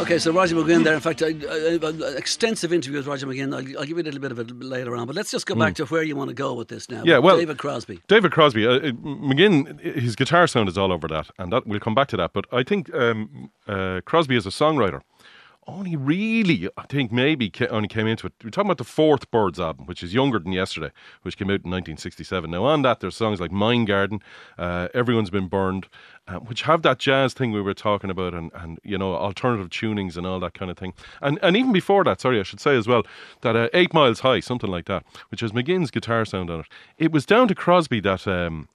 Okay, 0.09 0.17
so 0.17 0.31
Roger 0.31 0.55
McGuinn 0.55 0.83
there. 0.83 0.95
In 0.95 1.01
fact, 1.01 1.21
I, 1.21 1.27
I, 1.27 1.77
I, 1.83 1.89
an 1.89 2.17
extensive 2.17 2.73
interview 2.73 2.97
with 2.97 3.05
Roger 3.05 3.27
McGuinn. 3.27 3.53
I'll, 3.53 3.79
I'll 3.79 3.85
give 3.85 3.95
you 3.95 4.01
a 4.01 4.09
little 4.09 4.19
bit 4.19 4.31
of 4.31 4.39
it 4.39 4.59
later 4.59 4.95
on. 4.95 5.05
But 5.05 5.15
let's 5.15 5.29
just 5.29 5.45
go 5.45 5.53
back 5.53 5.75
to 5.75 5.85
where 5.85 6.01
you 6.01 6.15
want 6.15 6.29
to 6.29 6.33
go 6.33 6.55
with 6.55 6.67
this 6.67 6.89
now. 6.89 7.03
Yeah, 7.05 7.19
well- 7.19 7.37
David 7.37 7.59
Crosby. 7.59 7.99
David 8.07 8.31
Crosby, 8.31 8.65
uh, 8.65 8.79
McGuinn, 9.03 9.79
his 9.79 10.15
guitar 10.15 10.47
sound 10.47 10.67
is 10.67 10.79
all 10.79 10.91
over 10.91 11.07
that, 11.09 11.29
and 11.37 11.53
that 11.53 11.67
we'll 11.67 11.79
come 11.79 11.93
back 11.93 12.07
to 12.07 12.17
that. 12.17 12.33
But 12.33 12.45
I 12.51 12.63
think 12.63 12.91
um, 12.95 13.51
uh, 13.67 14.01
Crosby 14.03 14.35
is 14.35 14.47
a 14.47 14.49
songwriter 14.49 15.01
only 15.69 15.95
really, 15.95 16.69
I 16.77 16.83
think 16.83 17.11
maybe 17.11 17.51
only 17.69 17.87
came 17.87 18.07
into 18.07 18.27
it. 18.27 18.33
We're 18.43 18.49
talking 18.49 18.67
about 18.67 18.77
the 18.77 18.83
fourth 18.83 19.29
Byrds 19.31 19.59
album, 19.59 19.85
which 19.85 20.03
is 20.03 20.13
younger 20.13 20.39
than 20.39 20.51
yesterday, 20.51 20.91
which 21.21 21.37
came 21.37 21.47
out 21.47 21.63
in 21.63 21.71
1967. 21.71 22.49
Now 22.49 22.65
on 22.65 22.81
that, 22.83 22.99
there's 22.99 23.15
songs 23.15 23.39
like 23.39 23.51
Mind 23.51 23.87
Garden, 23.87 24.21
uh, 24.57 24.89
Everyone's 24.93 25.29
Been 25.29 25.47
Burned, 25.47 25.87
uh, 26.27 26.35
which 26.35 26.63
have 26.63 26.81
that 26.83 26.99
jazz 26.99 27.33
thing 27.33 27.51
we 27.51 27.61
were 27.61 27.73
talking 27.73 28.09
about, 28.09 28.33
and, 28.33 28.51
and 28.53 28.79
you 28.83 28.97
know 28.97 29.15
alternative 29.15 29.69
tunings 29.69 30.17
and 30.17 30.27
all 30.27 30.39
that 30.39 30.53
kind 30.53 30.69
of 30.69 30.77
thing. 30.77 30.93
And 31.21 31.39
and 31.41 31.55
even 31.55 31.71
before 31.71 32.03
that, 32.03 32.21
sorry, 32.21 32.39
I 32.39 32.43
should 32.43 32.59
say 32.59 32.75
as 32.75 32.87
well 32.87 33.03
that 33.41 33.55
uh, 33.55 33.69
Eight 33.73 33.93
Miles 33.93 34.21
High, 34.21 34.39
something 34.39 34.69
like 34.69 34.85
that, 34.85 35.03
which 35.29 35.41
has 35.41 35.51
McGuinn's 35.51 35.91
guitar 35.91 36.25
sound 36.25 36.49
on 36.49 36.61
it. 36.61 36.65
It 36.97 37.11
was 37.11 37.25
down 37.25 37.47
to 37.47 37.55
Crosby 37.55 37.99
that. 38.01 38.27
Um, 38.27 38.67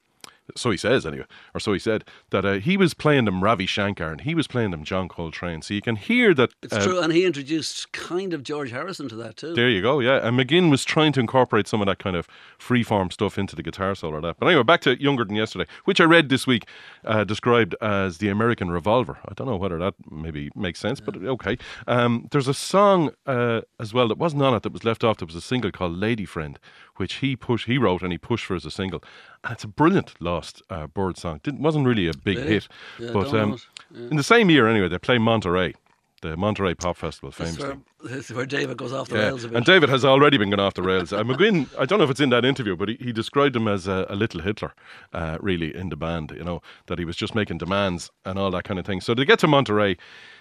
so 0.56 0.70
he 0.70 0.76
says 0.76 1.06
anyway, 1.06 1.26
or 1.54 1.60
so 1.60 1.72
he 1.72 1.78
said 1.78 2.04
that 2.30 2.44
uh, 2.44 2.54
he 2.54 2.76
was 2.76 2.94
playing 2.94 3.24
them 3.24 3.42
Ravi 3.42 3.66
Shankar 3.66 4.10
and 4.10 4.20
he 4.20 4.34
was 4.34 4.46
playing 4.46 4.70
them 4.70 4.84
John 4.84 5.08
Coltrane. 5.08 5.62
So 5.62 5.74
you 5.74 5.80
can 5.80 5.96
hear 5.96 6.34
that. 6.34 6.50
It's 6.62 6.72
uh, 6.72 6.84
true, 6.84 7.00
and 7.00 7.12
he 7.12 7.24
introduced 7.24 7.92
kind 7.92 8.32
of 8.32 8.42
George 8.42 8.70
Harrison 8.70 9.08
to 9.08 9.16
that 9.16 9.36
too. 9.36 9.54
There 9.54 9.68
you 9.68 9.82
go, 9.82 10.00
yeah. 10.00 10.26
And 10.26 10.38
McGuinn 10.38 10.70
was 10.70 10.84
trying 10.84 11.12
to 11.14 11.20
incorporate 11.20 11.66
some 11.66 11.80
of 11.80 11.86
that 11.86 11.98
kind 11.98 12.16
of 12.16 12.28
freeform 12.58 13.12
stuff 13.12 13.38
into 13.38 13.56
the 13.56 13.62
guitar 13.62 13.94
solo 13.94 14.18
or 14.18 14.20
that. 14.20 14.36
But 14.38 14.46
anyway, 14.46 14.62
back 14.62 14.80
to 14.82 15.00
Younger 15.02 15.24
Than 15.24 15.36
Yesterday, 15.36 15.66
which 15.84 16.00
I 16.00 16.04
read 16.04 16.28
this 16.28 16.46
week, 16.46 16.66
uh, 17.04 17.24
described 17.24 17.74
as 17.80 18.18
the 18.18 18.28
American 18.28 18.70
Revolver. 18.70 19.18
I 19.28 19.34
don't 19.34 19.46
know 19.46 19.56
whether 19.56 19.78
that 19.78 19.94
maybe 20.10 20.50
makes 20.54 20.78
sense, 20.78 21.00
but 21.00 21.16
okay. 21.16 21.58
Um, 21.86 22.28
there's 22.30 22.48
a 22.48 22.54
song 22.54 23.10
uh, 23.26 23.62
as 23.80 23.92
well 23.92 24.08
that 24.08 24.18
wasn't 24.18 24.42
on 24.42 24.54
it 24.54 24.62
that 24.62 24.72
was 24.72 24.84
left 24.84 25.04
off. 25.04 25.18
There 25.18 25.26
was 25.26 25.34
a 25.34 25.40
single 25.40 25.70
called 25.70 25.96
Lady 25.96 26.24
Friend, 26.24 26.58
which 26.96 27.14
he 27.14 27.36
pushed, 27.36 27.66
he 27.66 27.78
wrote 27.78 28.02
and 28.02 28.12
he 28.12 28.18
pushed 28.18 28.46
for 28.46 28.54
as 28.54 28.64
a 28.64 28.70
single. 28.70 29.02
And 29.42 29.52
it's 29.52 29.64
a 29.64 29.68
brilliant 29.68 30.14
Lost 30.20 30.62
uh, 30.70 30.86
Bird 30.86 31.16
song. 31.16 31.40
Didn't, 31.42 31.60
wasn't 31.62 31.86
really 31.86 32.08
a 32.08 32.14
big 32.14 32.38
Really? 32.38 32.48
hit, 32.50 32.68
Yeah, 32.98 33.10
but 33.12 33.32
um. 33.34 33.58
Yeah. 33.90 34.08
in 34.10 34.16
the 34.16 34.22
same 34.22 34.50
year 34.50 34.66
anyway, 34.68 34.88
they 34.88 34.98
play 34.98 35.18
Monterey. 35.18 35.74
The 36.22 36.38
Monterey 36.38 36.74
Pop 36.74 36.96
Festival, 36.96 37.30
famously. 37.30 37.66
where, 37.68 37.76
that's 38.04 38.30
where 38.30 38.46
David 38.46 38.78
goes 38.78 38.94
off 38.94 39.10
the 39.10 39.16
Yeah, 39.16 39.24
rails 39.26 39.44
a 39.44 39.48
bit. 39.48 39.56
and 39.58 39.66
David 39.66 39.90
has 39.90 40.06
already 40.06 40.38
been 40.38 40.48
going 40.48 40.58
off 40.58 40.72
the 40.72 40.80
rails. 40.82 41.12
Uh, 41.12 41.22
McGuinn, 41.22 41.68
I 41.78 41.84
don't 41.84 41.98
know 41.98 42.04
if 42.06 42.10
it's 42.10 42.20
in 42.20 42.30
that 42.30 42.46
interview, 42.46 42.76
but 42.76 42.88
he, 42.88 42.96
he 42.98 43.12
described 43.12 43.54
him 43.54 43.68
as 43.68 43.86
a, 43.86 44.06
a 44.08 44.16
little 44.16 44.40
Hitler, 44.40 44.72
uh, 45.12 45.36
really, 45.42 45.76
in 45.76 45.90
the 45.90 45.96
band, 45.96 46.30
you 46.34 46.42
know, 46.42 46.62
that 46.86 46.98
he 46.98 47.04
was 47.04 47.16
just 47.16 47.34
making 47.34 47.58
demands 47.58 48.10
and 48.24 48.38
all 48.38 48.50
that 48.52 48.64
kind 48.64 48.80
of 48.80 48.86
thing. 48.86 49.02
So 49.02 49.12
they 49.14 49.26
get 49.26 49.38
to 49.40 49.46
Monterey, 49.46 49.98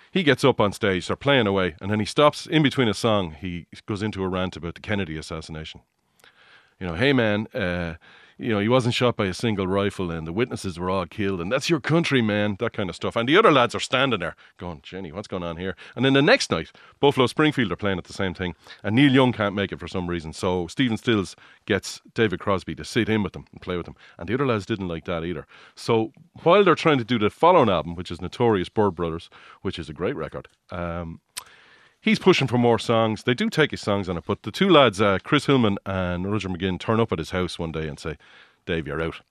he 0.10 0.24
gets 0.24 0.46
up 0.46 0.62
on 0.62 0.72
stage, 0.72 1.08
they're 1.08 1.18
playing 1.18 1.48
away, 1.48 1.76
and 1.82 1.92
then 1.92 2.00
he 2.00 2.06
stops 2.06 2.46
in 2.48 2.64
between 2.64 2.88
a 2.88 2.94
song. 2.94 3.36
He 3.38 3.66
goes 3.86 4.02
into 4.02 4.24
a 4.24 4.30
rant 4.30 4.56
about 4.56 4.76
the 4.76 4.82
Kennedy 4.82 5.18
assassination. 5.18 5.82
You 6.84 6.90
know, 6.90 6.96
hey 6.96 7.14
man, 7.14 7.48
uh, 7.54 7.94
you 8.38 8.50
know, 8.50 8.60
he 8.60 8.68
wasn't 8.68 8.94
shot 8.94 9.16
by 9.16 9.28
a 9.28 9.34
single 9.34 9.68
rifle 9.68 10.12
and 10.12 10.28
the 10.28 10.34
witnesses 10.34 10.78
were 10.78 10.90
all 10.90 11.06
killed 11.06 11.40
and 11.40 11.50
that's 11.50 11.70
your 11.70 11.80
country, 11.80 12.22
man, 12.22 12.58
that 12.60 12.74
kind 12.74 12.90
of 12.90 12.96
stuff. 12.98 13.16
And 13.16 13.30
the 13.30 13.38
other 13.38 13.54
lads 13.54 13.74
are 13.74 13.80
standing 13.80 14.20
there 14.20 14.36
going, 14.58 14.82
Jenny, 14.84 15.14
what's 15.14 15.30
going 15.30 15.44
on 15.44 15.56
here? 15.56 15.78
And 15.96 16.04
then 16.04 16.12
the 16.12 16.22
next 16.22 16.52
night, 16.52 16.74
Buffalo 17.00 17.28
Springfield 17.28 17.72
are 17.72 17.78
playing 17.78 18.00
at 18.00 18.04
the 18.04 18.12
same 18.12 18.34
thing 18.34 18.54
and 18.84 18.98
Neil 18.98 19.14
Young 19.14 19.32
can't 19.32 19.56
make 19.56 19.72
it 19.72 19.80
for 19.80 19.88
some 19.88 20.08
reason. 20.08 20.34
So 20.34 20.68
Stephen 20.68 20.98
Stills 20.98 21.38
gets 21.66 22.02
David 22.14 22.42
Crosby 22.42 22.76
to 22.76 22.84
sit 22.84 23.08
in 23.08 23.24
with 23.24 23.32
them 23.32 23.46
and 23.54 23.62
play 23.62 23.78
with 23.78 23.86
them. 23.86 23.96
And 24.18 24.28
the 24.28 24.34
other 24.34 24.46
lads 24.46 24.66
didn't 24.66 24.90
like 24.90 25.06
that 25.06 25.24
either. 25.24 25.48
So 25.76 26.12
while 26.42 26.66
they're 26.66 26.76
trying 26.76 26.98
to 26.98 27.06
do 27.06 27.18
the 27.18 27.30
following 27.30 27.70
album, 27.70 27.96
which 27.96 28.12
is 28.12 28.22
Notorious 28.22 28.68
Byrd 28.68 28.94
Brothers, 28.94 29.30
which 29.62 29.80
is 29.80 29.88
a 29.88 29.94
great 29.94 30.18
record, 30.18 30.50
um, 30.70 31.22
he's 32.04 32.20
pushing 32.20 32.48
for 32.48 32.58
more 32.60 32.78
songs. 32.78 33.24
They 33.24 33.34
do 33.34 33.50
take 33.50 33.72
his 33.72 33.82
songs 33.82 34.08
on 34.10 34.18
it, 34.18 34.26
but 34.28 34.44
the 34.44 34.52
two 34.52 34.70
lads, 34.70 35.02
uh, 35.02 35.18
Chris 35.24 35.48
Hillman 35.48 35.78
and 35.86 36.32
Roger 36.32 36.50
McGuinn, 36.50 36.80
turn 36.80 37.00
up 37.00 37.12
at 37.12 37.18
his 37.18 37.32
house 37.32 37.58
one 37.58 37.72
day 37.72 37.88
and 37.88 38.00
say, 38.00 38.18
Dave, 38.66 38.86
you're 38.88 39.02
out. 39.02 39.22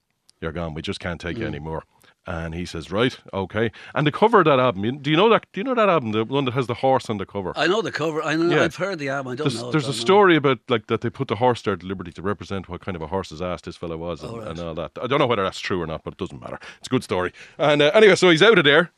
You're 0.40 0.52
gone. 0.52 0.74
We 0.74 0.82
just 0.82 0.98
can't 0.98 1.20
take 1.20 1.38
you 1.38 1.46
anymore. 1.46 1.84
And 2.24 2.54
he 2.54 2.64
says, 2.66 2.92
right, 2.92 3.18
okay. 3.34 3.72
And 3.96 4.06
the 4.06 4.12
cover 4.12 4.38
of 4.40 4.44
that 4.44 4.60
album, 4.60 4.98
do 4.98 5.10
you 5.10 5.16
know 5.16 5.28
that? 5.30 5.44
Do 5.52 5.58
you 5.60 5.64
know 5.64 5.74
that 5.74 5.88
album, 5.88 6.12
the 6.12 6.24
one 6.24 6.44
that 6.44 6.54
has 6.54 6.68
the 6.68 6.74
horse 6.74 7.10
on 7.10 7.18
the 7.18 7.26
cover? 7.26 7.52
I 7.56 7.66
know 7.66 7.82
the 7.82 7.90
cover. 7.90 8.22
I 8.22 8.36
know. 8.36 8.54
Yeah. 8.54 8.62
I've 8.62 8.76
heard 8.76 9.00
the 9.00 9.08
album. 9.08 9.32
I 9.32 9.34
don't 9.34 9.48
There's, 9.48 9.60
know. 9.60 9.70
there's 9.72 9.86
a 9.86 9.88
know. 9.88 9.92
story 9.94 10.36
about 10.36 10.58
like 10.68 10.86
that 10.86 11.00
they 11.00 11.10
put 11.10 11.26
the 11.26 11.34
horse 11.36 11.62
there 11.62 11.74
deliberately 11.74 12.12
to 12.12 12.22
represent 12.22 12.68
what 12.68 12.80
kind 12.80 12.94
of 12.94 13.02
a 13.02 13.08
horse's 13.08 13.42
ass 13.42 13.62
this 13.62 13.76
fellow 13.76 13.96
was 13.96 14.22
and, 14.22 14.30
Oh, 14.32 14.38
right. 14.38 14.48
and 14.48 14.60
all 14.60 14.74
that. 14.74 14.92
I 15.02 15.08
don't 15.08 15.18
know 15.18 15.26
whether 15.26 15.42
that's 15.42 15.58
true 15.58 15.82
or 15.82 15.86
not, 15.86 16.04
but 16.04 16.12
it 16.14 16.18
doesn't 16.18 16.40
matter. 16.40 16.60
It's 16.78 16.86
a 16.86 16.90
good 16.90 17.02
story. 17.02 17.32
And 17.58 17.82
uh, 17.82 17.90
anyway, 17.92 18.14
so 18.14 18.30
he's 18.30 18.42
out 18.42 18.56
of 18.58 18.64
there. 18.64 18.92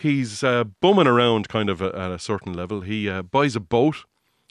He's 0.00 0.42
uh, 0.42 0.64
bumming 0.64 1.06
around 1.06 1.48
kind 1.48 1.68
of 1.68 1.82
a, 1.82 1.94
at 1.96 2.10
a 2.10 2.18
certain 2.18 2.54
level. 2.54 2.80
He 2.80 3.08
uh, 3.08 3.22
buys 3.22 3.54
a 3.54 3.60
boat 3.60 4.04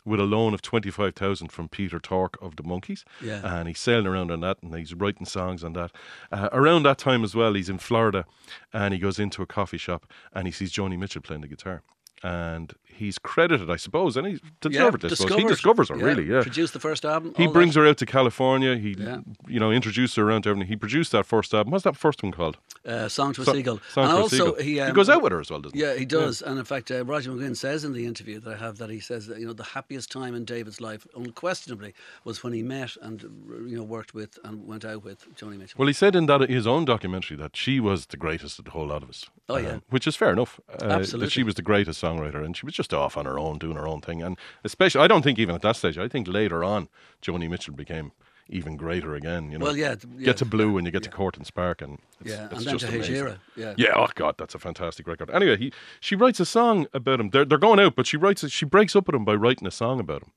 with 0.05 0.19
a 0.19 0.23
loan 0.23 0.53
of 0.53 0.61
25,000 0.61 1.51
from 1.51 1.69
Peter 1.69 1.99
Tork 1.99 2.37
of 2.41 2.55
the 2.55 2.63
Monkees. 2.63 3.03
Yeah. 3.21 3.41
And 3.43 3.67
he's 3.67 3.79
sailing 3.79 4.07
around 4.07 4.31
on 4.31 4.41
that 4.41 4.57
and 4.61 4.73
he's 4.75 4.93
writing 4.93 5.25
songs 5.25 5.63
on 5.63 5.73
that. 5.73 5.91
Uh, 6.31 6.49
around 6.51 6.83
that 6.83 6.97
time 6.97 7.23
as 7.23 7.35
well, 7.35 7.53
he's 7.53 7.69
in 7.69 7.79
Florida 7.79 8.25
and 8.73 8.93
he 8.93 8.99
goes 8.99 9.19
into 9.19 9.41
a 9.41 9.45
coffee 9.45 9.77
shop 9.77 10.11
and 10.33 10.47
he 10.47 10.51
sees 10.51 10.71
Joni 10.71 10.97
Mitchell 10.97 11.21
playing 11.21 11.41
the 11.41 11.47
guitar. 11.47 11.83
And 12.23 12.73
he's 12.99 13.17
credited, 13.17 13.69
I 13.69 13.77
suppose, 13.77 14.15
and 14.17 14.27
he 14.27 14.33
Yeah, 14.33 14.39
deserved 14.61 15.03
it. 15.05 15.17
He 15.17 15.43
discovers 15.45 15.89
her, 15.89 15.95
really. 15.95 16.25
Yeah. 16.25 16.41
Produced 16.41 16.73
the 16.73 16.79
first 16.79 17.03
album. 17.05 17.33
He 17.37 17.47
brings 17.47 17.73
that. 17.73 17.81
her 17.81 17.87
out 17.87 17.97
to 17.97 18.05
California. 18.05 18.75
He, 18.77 18.91
Yeah. 18.97 19.19
you 19.47 19.59
know, 19.59 19.71
introduced 19.71 20.15
her 20.17 20.23
around 20.29 20.43
to 20.43 20.49
everything. 20.49 20.67
He 20.67 20.75
produced 20.75 21.11
that 21.13 21.25
first 21.25 21.53
album. 21.53 21.71
What's 21.71 21.83
that 21.85 21.97
first 21.97 22.21
one 22.23 22.31
called? 22.31 22.57
uh, 22.85 23.07
Song 23.09 23.33
to 23.33 23.41
a 23.41 23.45
So- 23.45 23.53
Seagull. 23.53 23.79
Song 23.91 24.03
and 24.05 24.11
to 24.13 24.17
a 24.17 24.21
also, 24.21 24.35
Seagull. 24.37 24.55
he, 24.63 24.79
um, 24.79 24.93
goes 24.93 25.09
out 25.09 25.21
with 25.21 25.31
her 25.31 25.39
as 25.41 25.49
well, 25.51 25.59
doesn't 25.61 25.77
he? 25.77 25.83
Yeah, 25.83 25.95
he 25.95 26.05
does. 26.05 26.41
And 26.41 26.57
in 26.57 26.65
fact, 26.65 26.89
uh, 26.91 27.03
Roger 27.05 27.31
McGuinn 27.31 27.55
says 27.57 27.83
in 27.83 27.93
the 27.93 28.05
interview 28.05 28.39
that 28.39 28.53
I 28.53 28.57
have 28.57 28.77
that 28.77 28.89
he 28.89 28.99
says 28.99 29.27
that 29.27 29.39
you 29.39 29.45
know 29.45 29.53
the 29.53 29.63
happiest 29.63 30.11
time 30.11 30.33
in 30.35 30.45
David's 30.45 30.79
life, 30.81 31.05
unquestionably, 31.15 31.93
was 32.23 32.43
when 32.43 32.53
he 32.53 32.63
met 32.63 32.95
and 33.01 33.21
you 33.67 33.77
know 33.77 33.83
worked 33.83 34.13
with 34.13 34.39
and 34.43 34.65
went 34.67 34.85
out 34.85 35.03
with 35.03 35.25
Joni 35.35 35.57
Mitchell. 35.57 35.75
Well, 35.77 35.87
he 35.87 35.93
said 35.93 36.15
in 36.15 36.25
that 36.27 36.49
his 36.49 36.65
own 36.67 36.85
documentary 36.85 37.37
that 37.37 37.55
she 37.55 37.79
was 37.79 38.07
the 38.07 38.17
greatest 38.17 38.59
of 38.59 38.65
the 38.65 38.71
whole 38.71 38.87
lot 38.87 39.03
of 39.03 39.09
us. 39.09 39.25
Oh, 39.49 39.57
yeah. 39.57 39.69
Um, 39.73 39.81
which 39.89 40.07
is 40.07 40.15
fair 40.15 40.31
enough. 40.31 40.59
Uh, 40.81 40.99
That 40.99 41.31
she 41.31 41.43
was 41.43 41.55
the 41.55 41.61
greatest 41.61 42.01
songwriter, 42.01 42.43
and 42.43 42.55
she 42.55 42.65
was 42.65 42.75
just 42.75 42.88
off 42.93 43.17
on 43.17 43.25
her 43.25 43.39
own, 43.39 43.57
doing 43.57 43.75
her 43.75 43.87
own 43.87 44.01
thing. 44.01 44.21
And 44.21 44.37
especially, 44.63 45.01
I 45.01 45.07
don't 45.07 45.21
think 45.21 45.39
even 45.39 45.55
at 45.55 45.61
that 45.61 45.75
stage. 45.75 45.97
I 45.97 46.07
think 46.07 46.27
later 46.27 46.63
on, 46.63 46.89
Joni 47.21 47.49
Mitchell 47.49 47.73
became 47.73 48.11
even 48.49 48.75
greater 48.75 49.15
again. 49.15 49.51
You 49.51 49.59
know, 49.59 49.65
Well, 49.65 49.77
yeah, 49.77 49.95
yeah, 50.17 50.25
get 50.25 50.37
to 50.37 50.45
Blue 50.45 50.77
and 50.77 50.85
you 50.85 50.91
get 50.91 51.03
yeah. 51.03 51.11
to 51.11 51.15
Court 51.15 51.37
and 51.37 51.45
Spark, 51.45 51.81
and 51.81 51.99
it's, 52.19 52.31
yeah, 52.31 52.45
it's 52.45 52.53
and 52.57 52.65
then 52.65 52.77
just 52.77 52.91
to. 52.91 52.99
Hejira. 52.99 53.37
Yeah. 53.55 53.73
Yeah, 53.77 53.93
oh 53.95 54.07
god, 54.15 54.35
that's 54.37 54.55
a 54.55 54.59
fantastic 54.59 55.07
record. 55.07 55.29
Anyway, 55.29 55.57
he 55.57 55.71
she 55.99 56.15
writes 56.15 56.39
a 56.39 56.45
song 56.45 56.87
about 56.93 57.19
him. 57.19 57.29
They're 57.29 57.45
they're 57.45 57.57
going 57.57 57.79
out, 57.79 57.95
but 57.95 58.07
she 58.07 58.17
writes 58.17 58.47
she 58.49 58.65
breaks 58.65 58.95
up 58.95 59.07
with 59.07 59.15
him 59.15 59.25
by 59.25 59.35
writing 59.35 59.67
a 59.67 59.71
song 59.71 59.99
about 59.99 60.23
him. 60.23 60.31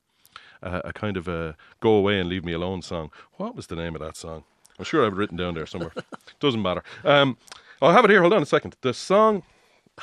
Uh, 0.61 0.81
a 0.85 0.93
kind 0.93 1.17
of 1.17 1.27
a 1.27 1.57
go 1.81 1.91
away 1.91 2.19
and 2.19 2.29
leave 2.29 2.45
me 2.45 2.53
alone 2.53 2.81
song. 2.81 3.11
What 3.33 3.55
was 3.55 3.67
the 3.67 3.75
name 3.75 3.95
of 3.95 4.01
that 4.01 4.15
song? 4.15 4.45
I'm 4.79 4.85
sure 4.85 5.01
I 5.01 5.05
have 5.05 5.13
it 5.13 5.17
written 5.17 5.37
down 5.37 5.55
there 5.55 5.65
somewhere. 5.65 5.91
Doesn't 6.39 6.61
matter. 6.61 6.83
Um, 7.03 7.37
I'll 7.81 7.91
have 7.91 8.05
it 8.05 8.11
here. 8.11 8.21
Hold 8.21 8.33
on 8.33 8.41
a 8.41 8.45
second. 8.45 8.75
The 8.81 8.93
song, 8.93 9.43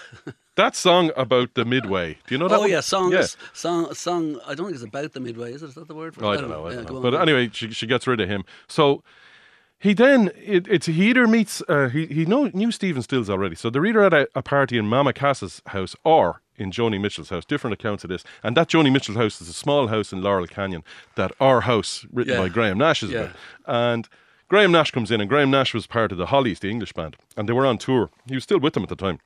that 0.63 0.77
song 0.77 1.11
about 1.17 1.55
the 1.55 1.65
midway. 1.65 2.15
Do 2.27 2.35
you 2.35 2.39
know 2.39 2.49
that? 2.49 2.57
Oh 2.57 2.61
one? 2.61 2.71
yeah, 2.71 2.81
song, 2.81 3.13
Yeah. 3.13 3.27
song, 3.53 3.93
song. 3.95 4.41
I 4.47 4.55
don't 4.55 4.67
think 4.67 4.77
it's 4.77 4.85
about 4.85 5.13
the 5.13 5.21
midway. 5.21 5.53
Is 5.53 5.63
it? 5.63 5.71
Is 5.71 5.75
that 5.75 5.89
the 5.89 5.95
word? 5.95 6.15
For 6.15 6.25
it? 6.25 6.29
I 6.29 6.37
don't 6.41 6.51
know. 6.51 6.67
I 6.67 6.75
don't 6.75 6.87
go 6.87 6.95
know. 6.95 7.01
But 7.01 7.15
on. 7.15 7.23
anyway, 7.23 7.51
she 7.53 7.71
she 7.73 7.87
gets 7.87 8.07
rid 8.07 8.21
of 8.21 8.29
him. 8.29 8.45
So 8.69 9.03
he 9.79 9.95
then 9.95 10.31
it, 10.37 10.67
it's 10.69 10.87
he 10.87 11.09
either 11.11 11.27
meets 11.27 11.63
uh, 11.69 11.89
he 11.89 12.07
he 12.07 12.25
know, 12.27 12.51
knew 12.53 12.71
Stephen 12.71 13.03
Stills 13.03 13.31
already. 13.31 13.55
So 13.57 13.71
they're 13.71 13.87
either 13.87 14.03
at 14.05 14.13
a, 14.15 14.29
a 14.35 14.43
party 14.43 14.77
in 14.79 14.87
Mama 14.87 15.13
Cass's 15.13 15.63
house 15.67 15.97
or 16.05 16.43
in 16.57 16.71
Joni 16.71 17.01
Mitchell's 17.01 17.31
house. 17.31 17.45
Different 17.47 17.73
accounts 17.75 18.05
of 18.05 18.11
this. 18.11 18.23
And 18.43 18.55
that 18.57 18.69
Joni 18.69 18.93
Mitchell's 18.93 19.17
house 19.17 19.41
is 19.41 19.49
a 19.49 19.55
small 19.55 19.89
house 19.89 20.13
in 20.13 20.21
Laurel 20.23 20.47
Canyon 20.47 20.85
that 21.17 21.33
our 21.41 21.63
house 21.63 22.05
written 22.13 22.35
Yeah. 22.35 22.41
by 22.43 22.49
Graham 22.51 22.77
Nash 22.79 23.03
is 23.03 23.11
Yeah. 23.11 23.21
about. 23.21 23.37
And 23.67 24.09
Graham 24.51 24.73
Nash 24.73 24.91
comes 24.91 25.11
in, 25.13 25.21
and 25.21 25.31
Graham 25.31 25.51
Nash 25.51 25.73
was 25.73 25.87
part 25.87 26.11
of 26.13 26.19
the 26.19 26.27
Hollies, 26.27 26.59
the 26.59 26.69
English 26.69 26.93
band, 26.93 27.17
and 27.37 27.49
they 27.49 27.53
were 27.53 27.65
on 27.65 27.79
tour. 27.79 28.11
He 28.29 28.35
was 28.35 28.43
still 28.45 28.59
with 28.59 28.75
them 28.75 28.83
at 28.83 28.89
the 28.91 28.97
time. 28.97 29.21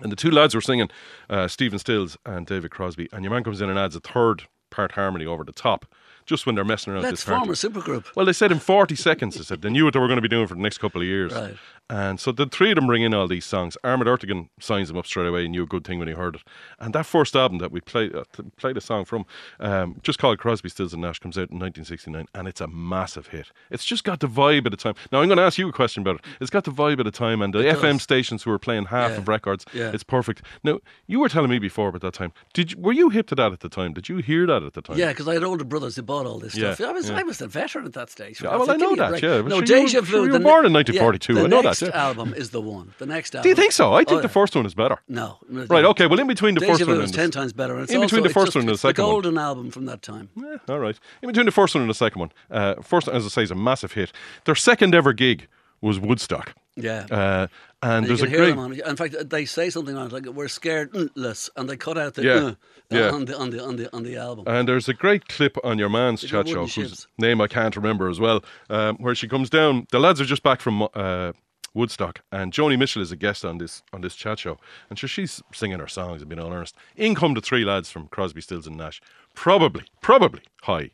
And 0.00 0.12
the 0.12 0.16
two 0.16 0.30
lads 0.30 0.54
were 0.54 0.60
singing, 0.60 0.90
uh, 1.30 1.48
Stephen 1.48 1.78
Stills 1.78 2.16
and 2.26 2.46
David 2.46 2.70
Crosby. 2.70 3.08
And 3.12 3.24
your 3.24 3.32
man 3.32 3.44
comes 3.44 3.60
in 3.60 3.70
and 3.70 3.78
adds 3.78 3.96
a 3.96 4.00
third 4.00 4.44
part 4.70 4.92
harmony 4.92 5.24
over 5.24 5.42
the 5.44 5.52
top, 5.52 5.86
just 6.26 6.44
when 6.44 6.54
they're 6.54 6.64
messing 6.64 6.92
around 6.92 7.02
Let's 7.04 7.22
this 7.22 7.24
party. 7.24 7.46
form 7.46 7.50
a 7.50 7.52
supergroup. 7.54 8.04
Well, 8.14 8.26
they 8.26 8.32
said 8.32 8.52
in 8.52 8.58
40 8.58 8.94
seconds, 8.94 9.36
they 9.36 9.42
said 9.42 9.62
they 9.62 9.70
knew 9.70 9.84
what 9.84 9.94
they 9.94 10.00
were 10.00 10.08
going 10.08 10.18
to 10.18 10.22
be 10.22 10.28
doing 10.28 10.46
for 10.46 10.54
the 10.54 10.60
next 10.60 10.78
couple 10.78 11.00
of 11.00 11.06
years. 11.06 11.32
Right. 11.32 11.56
And 11.88 12.18
so 12.18 12.32
the 12.32 12.46
three 12.46 12.70
of 12.72 12.76
them 12.76 12.86
bring 12.88 13.02
in 13.02 13.14
all 13.14 13.28
these 13.28 13.44
songs. 13.44 13.76
Ahmet 13.84 14.08
Ertegun 14.08 14.48
signs 14.58 14.88
them 14.88 14.96
up 14.96 15.06
straight 15.06 15.28
away. 15.28 15.44
and 15.44 15.52
knew 15.52 15.62
a 15.62 15.66
good 15.66 15.84
thing 15.84 15.98
when 16.00 16.08
he 16.08 16.14
heard 16.14 16.34
it. 16.36 16.42
And 16.80 16.92
that 16.94 17.06
first 17.06 17.36
album 17.36 17.58
that 17.58 17.70
we 17.70 17.80
played, 17.80 18.14
uh, 18.14 18.24
played 18.56 18.76
a 18.76 18.80
song 18.80 19.04
from, 19.04 19.24
um, 19.60 20.00
just 20.02 20.18
called 20.18 20.38
Crosby, 20.38 20.68
Stills 20.68 20.92
and 20.92 21.02
Nash, 21.02 21.18
comes 21.20 21.36
out 21.38 21.50
in 21.50 21.58
1969, 21.58 22.26
and 22.34 22.48
it's 22.48 22.60
a 22.60 22.66
massive 22.66 23.28
hit. 23.28 23.52
It's 23.70 23.84
just 23.84 24.02
got 24.02 24.18
the 24.20 24.26
vibe 24.26 24.66
at 24.66 24.70
the 24.72 24.76
time. 24.76 24.94
Now 25.12 25.20
I'm 25.20 25.28
going 25.28 25.36
to 25.38 25.44
ask 25.44 25.58
you 25.58 25.68
a 25.68 25.72
question 25.72 26.00
about 26.02 26.16
it. 26.16 26.24
It's 26.40 26.50
got 26.50 26.64
the 26.64 26.70
vibe 26.72 26.98
at 26.98 27.04
the 27.04 27.10
time, 27.12 27.40
and 27.42 27.54
the 27.54 27.60
It 27.60 27.76
FM 27.78 27.92
does. 27.94 28.02
stations 28.02 28.42
who 28.42 28.50
were 28.50 28.58
playing 28.58 28.86
half 28.86 29.12
Yeah. 29.12 29.18
of 29.18 29.28
records, 29.28 29.64
Yeah. 29.72 29.90
it's 29.94 30.02
perfect. 30.02 30.42
Now 30.64 30.80
you 31.06 31.20
were 31.20 31.28
telling 31.28 31.50
me 31.50 31.58
before 31.60 31.88
about 31.90 32.00
that 32.00 32.14
time. 32.14 32.32
Did 32.52 32.72
you, 32.72 32.78
were 32.80 32.92
you 32.92 33.10
hip 33.10 33.28
to 33.28 33.34
that 33.36 33.52
at 33.52 33.60
the 33.60 33.68
time? 33.68 33.92
Did 33.92 34.08
you 34.08 34.16
hear 34.16 34.44
that 34.46 34.62
at 34.64 34.72
the 34.74 34.82
time? 34.82 34.98
Yeah, 34.98 35.08
because 35.10 35.28
I 35.28 35.34
had 35.34 35.44
older 35.44 35.64
brothers 35.64 35.94
who 35.96 36.02
bought 36.02 36.26
all 36.26 36.38
this 36.38 36.56
Yeah, 36.56 36.74
stuff. 36.74 36.88
I 36.88 36.92
was. 36.92 37.10
I 37.10 37.22
was 37.22 37.40
a 37.40 37.46
veteran 37.46 37.84
at 37.86 37.92
that 37.92 38.10
stage. 38.10 38.42
Well, 38.42 38.64
So 38.66 38.72
I 38.72 38.76
know 38.76 38.90
give 38.90 38.98
me 38.98 39.04
a 39.04 39.10
that, 39.10 39.22
yeah, 39.22 39.28
No, 39.28 39.36
sure 39.36 39.48
you 39.50 39.54
were- 39.56 39.62
Deja 39.62 40.02
sure 40.04 40.16
you 40.26 40.32
were 40.32 40.38
the 40.38 40.40
born 40.40 40.66
in 40.66 40.72
1942, 40.72 41.34
Yeah, 41.34 41.42
I 41.42 41.46
know 41.46 41.62
that, 41.62 41.75
next 41.82 41.94
yeah. 41.94 42.02
album 42.06 42.34
is 42.34 42.50
the 42.50 42.60
one. 42.60 42.94
The 42.98 43.06
next 43.06 43.34
album. 43.34 43.42
Do 43.44 43.48
you 43.50 43.54
think 43.54 43.72
so? 43.72 43.92
I 43.94 44.04
think 44.04 44.18
Oh, 44.18 44.22
the 44.22 44.28
first 44.28 44.54
one 44.56 44.66
is 44.66 44.74
better. 44.74 44.98
No. 45.08 45.38
no, 45.48 45.64
Right, 45.66 45.84
okay, 45.84 46.06
well, 46.06 46.18
in 46.20 46.26
between 46.26 46.54
the 46.54 46.60
Deja 46.60 46.72
first 46.72 46.84
Vu 46.84 46.90
one 46.92 47.00
is 47.02 47.10
and 47.10 47.12
the 47.14 47.16
ten 47.18 47.30
times 47.30 47.52
better. 47.52 47.74
And 47.74 47.82
it's 47.84 47.92
in 47.92 48.00
between 48.00 48.20
also- 48.20 48.28
the 48.28 48.34
first 48.34 48.54
one 48.54 48.62
and 48.62 48.68
the 48.70 48.78
second 48.78 49.02
the 49.02 49.06
one. 49.06 49.12
golden 49.22 49.38
album 49.38 49.70
from 49.70 49.86
that 49.86 50.02
time. 50.02 50.28
Yeah, 50.36 50.56
all 50.68 50.78
right. 50.78 50.98
In 51.22 51.28
between 51.28 51.46
the 51.46 51.52
first 51.52 51.74
one 51.74 51.82
and 51.82 51.90
the 51.90 51.94
second 51.94 52.20
one, 52.20 52.32
uh, 52.50 52.74
first, 52.82 53.08
as 53.08 53.24
I 53.24 53.28
say, 53.28 53.42
is 53.42 53.50
a 53.50 53.54
massive 53.54 53.92
hit. 53.92 54.12
Their 54.44 54.54
second 54.54 54.94
ever 54.94 55.12
gig 55.12 55.48
was 55.80 55.98
Woodstock. 56.00 56.54
Yeah. 56.78 57.06
Uh, 57.10 57.46
and 57.82 58.04
you 58.04 58.08
there's 58.08 58.22
a 58.22 58.28
great. 58.28 58.56
on. 58.56 58.72
In 58.72 58.96
fact, 58.96 59.14
they 59.30 59.44
say 59.46 59.70
something 59.70 59.96
on 59.96 60.06
it 60.08 60.12
like 60.12 60.26
"We're 60.26 60.48
scared-less," 60.48 61.48
and 61.56 61.68
they 61.70 61.76
cut 61.76 61.96
out 61.98 62.14
the 62.14 62.22
Yeah, 62.22 62.32
uh, 62.34 62.54
yeah. 62.90 63.10
on 63.10 63.24
the 63.26 63.36
on 63.38 63.50
the 63.50 63.62
on 63.64 63.76
the 63.76 63.94
on 63.96 64.02
the 64.02 64.16
album. 64.16 64.44
And 64.46 64.68
there's 64.68 64.88
a 64.88 64.94
great 64.94 65.28
clip 65.28 65.56
on 65.64 65.78
your 65.78 65.88
man's 65.88 66.20
They're 66.22 66.30
chat 66.42 66.48
show, 66.48 66.62
wooden 66.62 66.82
whose 66.82 67.06
name 67.18 67.40
I 67.40 67.48
can't 67.48 67.74
remember 67.76 68.08
as 68.10 68.18
well, 68.20 68.44
um, 68.70 68.96
where 68.96 69.14
she 69.14 69.28
comes 69.28 69.48
down. 69.50 69.86
The 69.90 69.98
lads 70.00 70.20
are 70.20 70.24
just 70.26 70.42
back 70.42 70.60
from 70.60 70.82
uh, 70.94 71.32
Woodstock, 71.76 72.22
and 72.32 72.52
Joni 72.52 72.78
Mitchell 72.78 73.02
is 73.02 73.12
a 73.12 73.16
guest 73.16 73.44
on 73.44 73.58
this 73.58 73.82
on 73.92 74.00
this 74.00 74.16
chat 74.16 74.38
show, 74.38 74.56
and 74.88 74.98
so 74.98 75.06
she's 75.06 75.42
singing 75.52 75.78
her 75.78 75.86
songs 75.86 76.22
and 76.22 76.28
being 76.28 76.40
all 76.40 76.50
earnest. 76.50 76.74
In 76.96 77.14
come 77.14 77.34
the 77.34 77.42
three 77.42 77.66
lads 77.66 77.90
from 77.90 78.08
Crosby, 78.08 78.40
Stills, 78.40 78.66
and 78.66 78.78
Nash, 78.78 79.02
probably, 79.34 79.84
probably 80.00 80.40
high. 80.62 80.90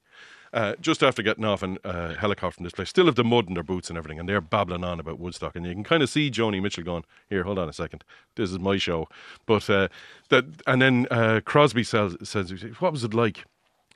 Uh, 0.53 0.75
just 0.81 1.03
after 1.03 1.23
getting 1.23 1.45
off 1.45 1.63
in 1.63 1.79
uh, 1.85 2.15
helicopter 2.15 2.57
from 2.57 2.65
this 2.65 2.75
place, 2.75 2.91
still 2.91 3.07
have 3.07 3.15
the 3.15 3.25
mud 3.25 3.47
in 3.49 3.55
their 3.55 3.63
boots 3.63 3.89
and 3.89 3.97
everything, 3.97 4.19
and 4.19 4.29
they're 4.29 4.41
babbling 4.41 4.85
on 4.85 5.01
about 5.01 5.21
Woodstock, 5.21 5.57
and 5.57 5.65
you 5.65 5.73
can 5.73 5.85
kind 5.85 6.03
of 6.03 6.11
see 6.11 6.31
Joni 6.31 6.61
Mitchell 6.61 6.85
going, 6.85 7.05
"Here, 7.31 7.45
hold 7.45 7.61
on 7.61 7.69
a 7.69 7.73
second, 7.73 8.03
this 8.35 8.51
is 8.51 8.59
my 8.59 8.77
show." 8.77 9.09
But 9.47 9.71
uh, 9.71 9.89
that, 10.31 10.45
and 10.67 10.83
then 10.83 11.07
uh, 11.13 11.41
Crosby 11.45 11.85
says, 11.85 12.17
"says 12.25 12.53
What 12.81 12.93
was 12.93 13.05
it 13.05 13.15
like?" 13.15 13.45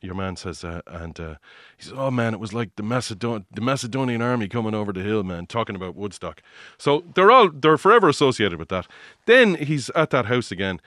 Your 0.01 0.15
man 0.15 0.37
says, 0.37 0.63
uh, 0.65 0.83
and 0.87 1.19
uh, 1.19 1.35
he 1.77 1.85
says, 1.85 1.95
"Oh 1.97 2.11
man, 2.11 2.35
it 2.35 2.41
was 2.41 2.53
like 2.53 2.77
the 2.77 2.83
Macedon- 2.83 3.47
the 3.53 3.61
Macedonian 3.61 4.23
army 4.23 4.49
coming 4.49 4.75
over 4.75 4.93
the 4.93 5.03
hill, 5.03 5.23
man, 5.23 5.47
talking 5.47 5.77
about 5.77 5.97
Woodstock." 5.97 6.43
So 6.79 7.05
they're 7.15 7.31
all 7.31 7.51
they're 7.51 7.79
forever 7.79 8.09
associated 8.09 8.59
with 8.59 8.69
that. 8.69 8.87
Then 9.27 9.55
he's 9.55 9.91
at 9.91 10.11
that 10.11 10.27
house 10.27 10.51
again. 10.53 10.81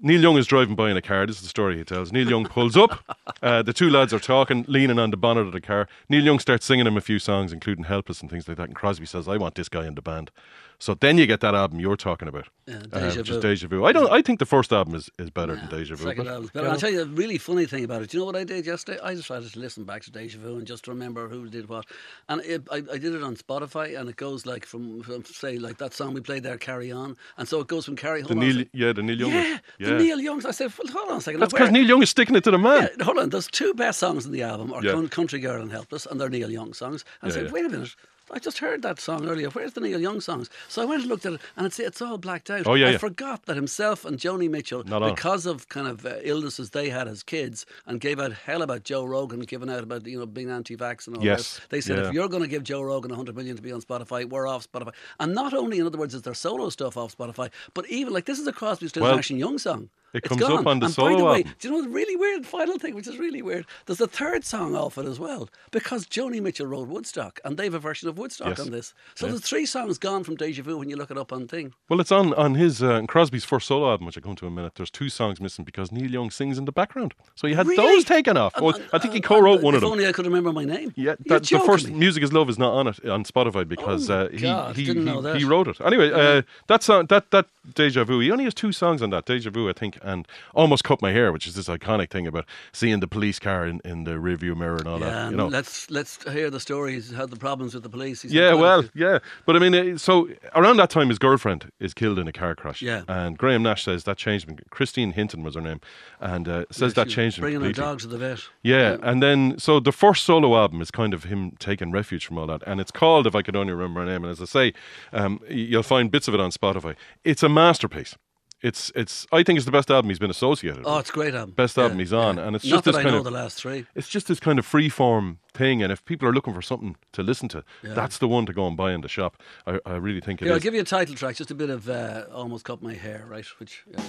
Neil 0.00 0.20
Young 0.20 0.36
is 0.36 0.46
driving 0.46 0.74
by 0.74 0.90
in 0.90 0.96
a 0.96 1.02
car. 1.02 1.26
This 1.26 1.36
is 1.36 1.42
the 1.42 1.48
story 1.48 1.78
he 1.78 1.84
tells. 1.84 2.12
Neil 2.12 2.28
Young 2.28 2.44
pulls 2.46 2.76
up. 2.76 3.04
Uh, 3.42 3.60
the 3.60 3.74
two 3.74 3.90
lads 3.90 4.14
are 4.14 4.18
talking, 4.18 4.64
leaning 4.68 4.98
on 4.98 5.10
the 5.10 5.18
bonnet 5.18 5.42
of 5.42 5.52
the 5.52 5.60
car. 5.60 5.86
Neil 6.08 6.24
Young 6.24 6.38
starts 6.38 6.64
singing 6.64 6.86
him 6.86 6.96
a 6.96 7.02
few 7.02 7.18
songs, 7.18 7.52
including 7.52 7.84
"Helpless" 7.84 8.22
and 8.22 8.30
things 8.30 8.48
like 8.48 8.56
that. 8.56 8.68
And 8.68 8.74
Crosby 8.74 9.04
says, 9.04 9.28
"I 9.28 9.36
want 9.36 9.54
this 9.54 9.68
guy 9.68 9.86
in 9.86 9.94
the 9.94 10.00
band." 10.00 10.30
So 10.78 10.94
then 10.94 11.18
you 11.18 11.26
get 11.26 11.40
that 11.40 11.54
album 11.54 11.80
you're 11.80 11.96
talking 11.96 12.28
about, 12.28 12.46
Yeah, 12.66 12.82
uh, 12.92 13.00
Deja 13.00 13.22
Vu. 13.22 13.40
Deja 13.40 13.68
Vu. 13.68 13.84
I 13.84 13.92
don't. 13.92 14.10
I 14.10 14.22
think 14.22 14.38
the 14.38 14.46
first 14.46 14.72
album 14.72 14.94
is, 14.94 15.08
is 15.18 15.30
better 15.30 15.54
than 15.56 15.68
Deja 15.68 15.94
Vu. 15.96 16.04
Second 16.04 16.24
but- 16.24 16.32
album's 16.32 16.50
better. 16.50 16.68
I'll 16.68 16.76
tell 16.76 16.90
you 16.90 17.02
a 17.02 17.06
really 17.06 17.38
funny 17.38 17.66
thing 17.66 17.84
about 17.84 18.02
it. 18.02 18.10
Do 18.10 18.16
you 18.16 18.20
know 18.22 18.26
what 18.26 18.36
I 18.36 18.44
did 18.44 18.66
yesterday? 18.66 18.98
I 19.02 19.14
decided 19.14 19.52
to 19.52 19.58
listen 19.58 19.84
back 19.84 20.02
to 20.02 20.10
Deja 20.10 20.38
Vu 20.38 20.56
and 20.56 20.66
just 20.66 20.86
remember 20.88 21.28
who 21.28 21.48
did 21.48 21.68
what. 21.68 21.86
And 22.28 22.40
it, 22.42 22.66
I, 22.70 22.76
I 22.76 22.98
did 22.98 23.14
it 23.14 23.22
on 23.22 23.36
Spotify, 23.36 23.98
and 23.98 24.08
it 24.08 24.16
goes 24.16 24.46
like 24.46 24.66
from, 24.66 25.02
from 25.02 25.24
say 25.24 25.58
like 25.58 25.78
that 25.78 25.94
song 25.94 26.14
we 26.14 26.20
played 26.20 26.42
there, 26.42 26.58
"Carry 26.58 26.90
On," 26.92 27.16
and 27.38 27.48
so 27.48 27.60
it 27.60 27.66
goes 27.68 27.84
from 27.84 27.96
"Carry." 27.96 28.22
A 28.22 28.34
Neil, 28.34 28.64
yeah, 28.72 28.92
the 28.92 29.02
Neil 29.02 29.18
Young. 29.18 29.30
yeah, 29.30 29.50
one. 29.50 29.60
the 29.78 29.94
Neil 30.04 30.20
Youngs. 30.20 30.44
I 30.44 30.50
said, 30.50 30.72
well, 30.76 30.92
hold 30.92 31.10
on 31.10 31.18
a 31.18 31.20
second. 31.20 31.40
That's 31.40 31.52
because 31.52 31.70
Neil 31.70 31.86
Young 31.86 32.02
is 32.02 32.10
sticking 32.10 32.34
it 32.36 32.44
to 32.44 32.50
the 32.50 32.58
man. 32.58 32.88
Yeah, 32.98 33.04
hold 33.04 33.18
on. 33.18 33.30
There's 33.30 33.46
two 33.48 33.74
best 33.74 33.98
songs 34.00 34.26
in 34.26 34.32
the 34.32 34.42
album 34.42 34.72
are 34.72 34.82
Yeah. 34.82 35.06
Country 35.10 35.38
Girl 35.38 35.62
and 35.62 35.70
Helpless, 35.70 36.06
and 36.06 36.20
they're 36.20 36.28
Neil 36.28 36.50
Young 36.50 36.72
songs. 36.74 37.04
And 37.22 37.30
I 37.30 37.34
said, 37.34 37.46
yeah. 37.46 37.52
wait 37.52 37.64
a 37.66 37.68
minute. 37.68 37.94
I 38.30 38.38
just 38.38 38.58
heard 38.58 38.82
that 38.82 38.98
song 39.00 39.28
earlier. 39.28 39.48
Where's 39.50 39.74
the 39.74 39.80
Neil 39.80 40.00
Young 40.00 40.20
songs? 40.20 40.48
So 40.68 40.80
I 40.82 40.84
went 40.86 41.02
and 41.02 41.10
looked 41.10 41.26
at 41.26 41.34
it, 41.34 41.40
and 41.56 41.66
it's 41.66 41.78
it's 41.78 42.00
all 42.02 42.16
blacked 42.18 42.50
out. 42.50 42.66
Oh, 42.66 42.74
yeah, 42.74 42.86
I 42.86 42.90
yeah. 42.92 42.98
forgot 42.98 43.44
that 43.46 43.56
himself 43.56 44.04
and 44.04 44.18
Joni 44.18 44.48
Mitchell, 44.50 44.82
Not 44.84 45.02
on 45.02 45.14
because 45.14 45.46
of 45.46 45.68
kind 45.68 45.86
of 45.86 46.04
uh, 46.06 46.14
illnesses 46.22 46.70
they 46.70 46.88
had 46.88 47.06
as 47.06 47.22
kids, 47.22 47.66
and 47.86 48.00
gave 48.00 48.18
out 48.18 48.32
hell 48.32 48.62
about 48.62 48.84
Joe 48.84 49.04
Rogan, 49.04 49.40
giving 49.40 49.70
out 49.70 49.82
about 49.82 50.06
you 50.06 50.18
know 50.18 50.26
being 50.26 50.50
anti-vax 50.50 51.06
and 51.06 51.16
all 51.18 51.24
Yes, 51.24 51.58
that. 51.58 51.70
They 51.70 51.80
said 51.80 51.98
yeah. 51.98 52.08
if 52.08 52.14
you're 52.14 52.28
going 52.28 52.42
to 52.42 52.48
give 52.48 52.62
Joe 52.64 52.82
Rogan 52.82 53.10
100 53.10 53.36
million 53.36 53.56
to 53.56 53.62
be 53.62 53.72
on 53.72 53.82
Spotify, 53.82 54.28
we're 54.28 54.46
off 54.46 54.70
Spotify. 54.70 54.92
And 55.20 55.34
not 55.34 55.52
only, 55.54 55.78
in 55.78 55.86
other 55.86 55.98
words, 55.98 56.14
is 56.14 56.22
their 56.22 56.34
solo 56.34 56.70
stuff 56.70 56.96
off 56.96 57.16
Spotify, 57.16 57.50
but 57.74 57.86
even 57.88 58.12
like 58.12 58.24
this 58.24 58.38
is 58.38 58.46
a 58.46 58.52
Crosby, 58.52 58.88
Stills, 58.88 59.02
Well, 59.04 59.16
Nash 59.16 59.30
and 59.30 59.38
Young 59.38 59.58
song. 59.58 59.90
it 60.14 60.18
It's 60.18 60.28
comes 60.28 60.42
up 60.42 60.48
gone. 60.48 60.66
on 60.66 60.78
the 60.80 60.86
and 60.86 60.96
by 60.96 61.14
the 61.16 61.24
way, 61.24 61.36
album. 61.38 61.52
do 61.58 61.68
you 61.68 61.74
know 61.74 61.82
the 61.82 61.88
really 61.88 62.16
weird 62.16 62.46
final 62.46 62.78
thing, 62.78 62.94
which 62.94 63.06
is 63.06 63.18
really 63.18 63.42
weird? 63.42 63.66
There's 63.86 64.00
a 64.00 64.06
third 64.06 64.44
song 64.44 64.74
off 64.74 64.96
it 64.98 65.06
as 65.06 65.18
well 65.20 65.48
because 65.70 66.06
Joni 66.06 66.40
Mitchell 66.40 66.66
wrote 66.66 66.88
Woodstock, 66.88 67.40
and 67.44 67.56
they 67.56 67.64
have 67.64 67.74
a 67.74 67.78
version 67.78 68.08
of 68.08 68.13
Woodstock 68.14 68.48
Yes. 68.48 68.60
on 68.60 68.70
this. 68.70 68.94
So 69.14 69.26
Yeah. 69.26 69.32
there's 69.32 69.42
three 69.42 69.66
songs 69.66 69.98
gone 69.98 70.24
from 70.24 70.36
Deja 70.36 70.62
Vu 70.62 70.78
when 70.78 70.88
you 70.90 70.96
look 70.96 71.10
it 71.10 71.18
up 71.18 71.32
on 71.32 71.46
Thing. 71.48 71.74
Well, 71.88 72.00
it's 72.00 72.12
on 72.12 72.32
on 72.34 72.54
his 72.54 72.82
uh, 72.82 73.02
Crosby's 73.08 73.44
first 73.44 73.66
solo 73.66 73.90
album, 73.90 74.06
which 74.06 74.16
I 74.18 74.20
come 74.20 74.34
to 74.36 74.46
in 74.46 74.52
a 74.52 74.54
minute. 74.56 74.72
There's 74.76 74.90
two 74.90 75.08
songs 75.08 75.40
missing 75.40 75.64
because 75.64 75.92
Neil 75.92 76.10
Young 76.10 76.30
sings 76.30 76.58
in 76.58 76.64
the 76.64 76.72
background, 76.72 77.14
so 77.34 77.46
he 77.46 77.54
had 77.54 77.66
Really? 77.66 77.76
those 77.82 78.04
taken 78.04 78.36
off. 78.36 78.60
Well, 78.60 78.78
I 78.92 78.98
think 78.98 79.14
he 79.14 79.20
co-wrote 79.20 79.62
one 79.62 79.74
of 79.74 79.80
them. 79.80 79.88
If 79.88 79.92
only 79.92 80.06
I 80.06 80.12
could 80.12 80.26
remember 80.26 80.52
my 80.52 80.64
name. 80.64 80.92
Yeah, 80.96 81.14
that, 81.26 81.44
the 81.44 81.60
first 81.60 81.88
me. 81.88 81.94
"Music 81.94 82.22
Is 82.22 82.32
Love" 82.32 82.48
is 82.50 82.58
not 82.58 82.72
on 82.72 82.86
it 82.88 83.04
on 83.08 83.24
Spotify 83.24 83.66
because 83.68 84.10
Oh, 84.10 84.14
uh, 84.24 84.28
he 84.30 84.38
God, 84.38 84.76
he, 84.76 84.84
didn't 84.84 85.06
he, 85.06 85.12
know 85.12 85.20
that. 85.22 85.36
he 85.36 85.44
wrote 85.44 85.68
it. 85.68 85.80
Anyway, 85.80 86.10
uh, 86.12 86.42
that 86.68 86.82
song 86.82 87.06
that 87.06 87.30
that 87.30 87.46
Deja 87.74 88.04
Vu. 88.04 88.20
He 88.20 88.30
only 88.30 88.44
has 88.44 88.54
two 88.54 88.72
songs 88.72 89.00
on 89.02 89.10
that 89.10 89.24
Deja 89.24 89.50
Vu, 89.50 89.68
I 89.68 89.72
think, 89.72 89.98
and 90.02 90.26
Almost 90.54 90.84
Cut 90.84 91.00
My 91.00 91.12
Hair, 91.12 91.32
which 91.32 91.46
is 91.46 91.54
this 91.54 91.68
iconic 91.68 92.10
thing 92.10 92.26
about 92.26 92.44
seeing 92.72 93.00
the 93.00 93.08
police 93.08 93.38
car 93.38 93.66
in, 93.66 93.80
in 93.84 94.04
the 94.04 94.12
rearview 94.12 94.54
mirror 94.56 94.76
and 94.76 94.86
all 94.86 95.00
Yeah, 95.00 95.10
that. 95.10 95.30
You 95.30 95.36
know, 95.36 95.46
let's 95.48 95.90
let's 95.90 96.22
hear 96.30 96.50
the 96.50 96.60
stories 96.60 97.12
how 97.12 97.26
the 97.26 97.36
problems 97.36 97.74
with 97.74 97.82
the 97.82 97.88
police. 97.88 98.03
Police. 98.04 98.24
Yeah, 98.24 98.54
well, 98.54 98.84
yeah. 98.94 99.18
But 99.46 99.56
I 99.56 99.58
mean, 99.58 99.98
so 99.98 100.28
around 100.54 100.76
that 100.78 100.90
time, 100.90 101.08
his 101.08 101.18
girlfriend 101.18 101.70
is 101.80 101.94
killed 101.94 102.18
in 102.18 102.28
a 102.28 102.32
car 102.32 102.54
crash. 102.54 102.82
Yeah. 102.82 103.02
And 103.08 103.36
Graham 103.36 103.62
Nash 103.62 103.84
says 103.84 104.04
that 104.04 104.16
changed 104.16 104.48
him. 104.48 104.58
Christine 104.70 105.12
Hinton 105.12 105.42
was 105.42 105.54
her 105.54 105.60
name. 105.60 105.80
And 106.20 106.48
uh, 106.48 106.64
says 106.70 106.92
she 106.92 106.94
that 106.94 107.08
changed 107.08 107.38
him 107.38 107.42
Bringing 107.42 107.60
her 107.60 107.66
completely. 107.66 107.82
dog 107.84 108.00
to 108.00 108.06
the 108.06 108.18
vet. 108.18 108.40
Yeah, 108.62 108.96
and 109.02 109.22
then 109.22 109.58
so 109.58 109.80
the 109.80 109.92
first 109.92 110.24
solo 110.24 110.56
album 110.56 110.80
is 110.80 110.90
kind 110.90 111.12
of 111.14 111.24
him 111.24 111.52
taking 111.58 111.92
refuge 111.92 112.24
from 112.26 112.38
all 112.38 112.46
that, 112.46 112.62
and 112.66 112.80
it's 112.80 112.90
called 112.90 113.26
"If 113.26 113.34
I 113.34 113.42
Could 113.42 113.56
Only 113.56 113.72
Remember 113.72 114.00
Her 114.00 114.06
Name." 114.06 114.24
And 114.24 114.30
as 114.30 114.40
I 114.40 114.46
say, 114.46 114.72
um, 115.12 115.40
you'll 115.48 115.82
find 115.82 116.10
bits 116.10 116.28
of 116.28 116.34
it 116.34 116.40
on 116.40 116.50
Spotify. 116.50 116.96
It's 117.24 117.42
a 117.42 117.48
masterpiece. 117.48 118.16
It's 118.64 118.90
it's. 118.94 119.26
I 119.30 119.42
think 119.42 119.58
it's 119.58 119.66
the 119.66 119.70
best 119.72 119.90
album 119.90 120.08
he's 120.08 120.18
been 120.18 120.30
associated. 120.30 120.84
Oh, 120.86 120.92
with. 120.96 121.00
it's 121.02 121.10
a 121.10 121.12
great 121.12 121.34
album. 121.34 121.54
Best 121.54 121.76
album 121.76 121.98
he's 121.98 122.14
on, 122.14 122.38
and 122.38 122.56
it's 122.56 122.64
Not 122.64 122.76
just 122.76 122.84
this 122.86 122.96
I 122.96 123.02
kind 123.02 123.12
know 123.12 123.18
of- 123.18 123.24
the 123.24 123.30
last 123.30 123.58
three. 123.58 123.84
It's 123.94 124.08
just 124.08 124.26
this 124.26 124.40
kind 124.40 124.58
of 124.58 124.64
free 124.64 124.88
form 124.88 125.38
thing, 125.52 125.82
and 125.82 125.92
if 125.92 126.02
people 126.06 126.26
are 126.26 126.32
looking 126.32 126.54
for 126.54 126.62
something 126.62 126.96
to 127.12 127.22
listen 127.22 127.48
to, 127.50 127.62
that's 127.82 128.16
the 128.16 128.26
one 128.26 128.46
to 128.46 128.54
go 128.54 128.66
and 128.66 128.74
buy 128.74 128.92
in 128.92 129.02
the 129.02 129.08
shop. 129.08 129.36
I, 129.66 129.78
I 129.84 129.96
really 129.96 130.20
think 130.22 130.40
it 130.40 130.46
Here, 130.46 130.54
I'll 130.54 130.60
give 130.60 130.72
you 130.74 130.80
a 130.80 130.84
title 130.84 131.14
track, 131.14 131.36
just 131.36 131.50
a 131.50 131.54
bit 131.54 131.68
of 131.68 131.90
uh, 131.90 132.24
almost 132.32 132.64
cut 132.64 132.82
my 132.82 132.94
hair, 132.94 133.26
right? 133.28 133.46
Which 133.58 133.84
yeah. 133.86 134.02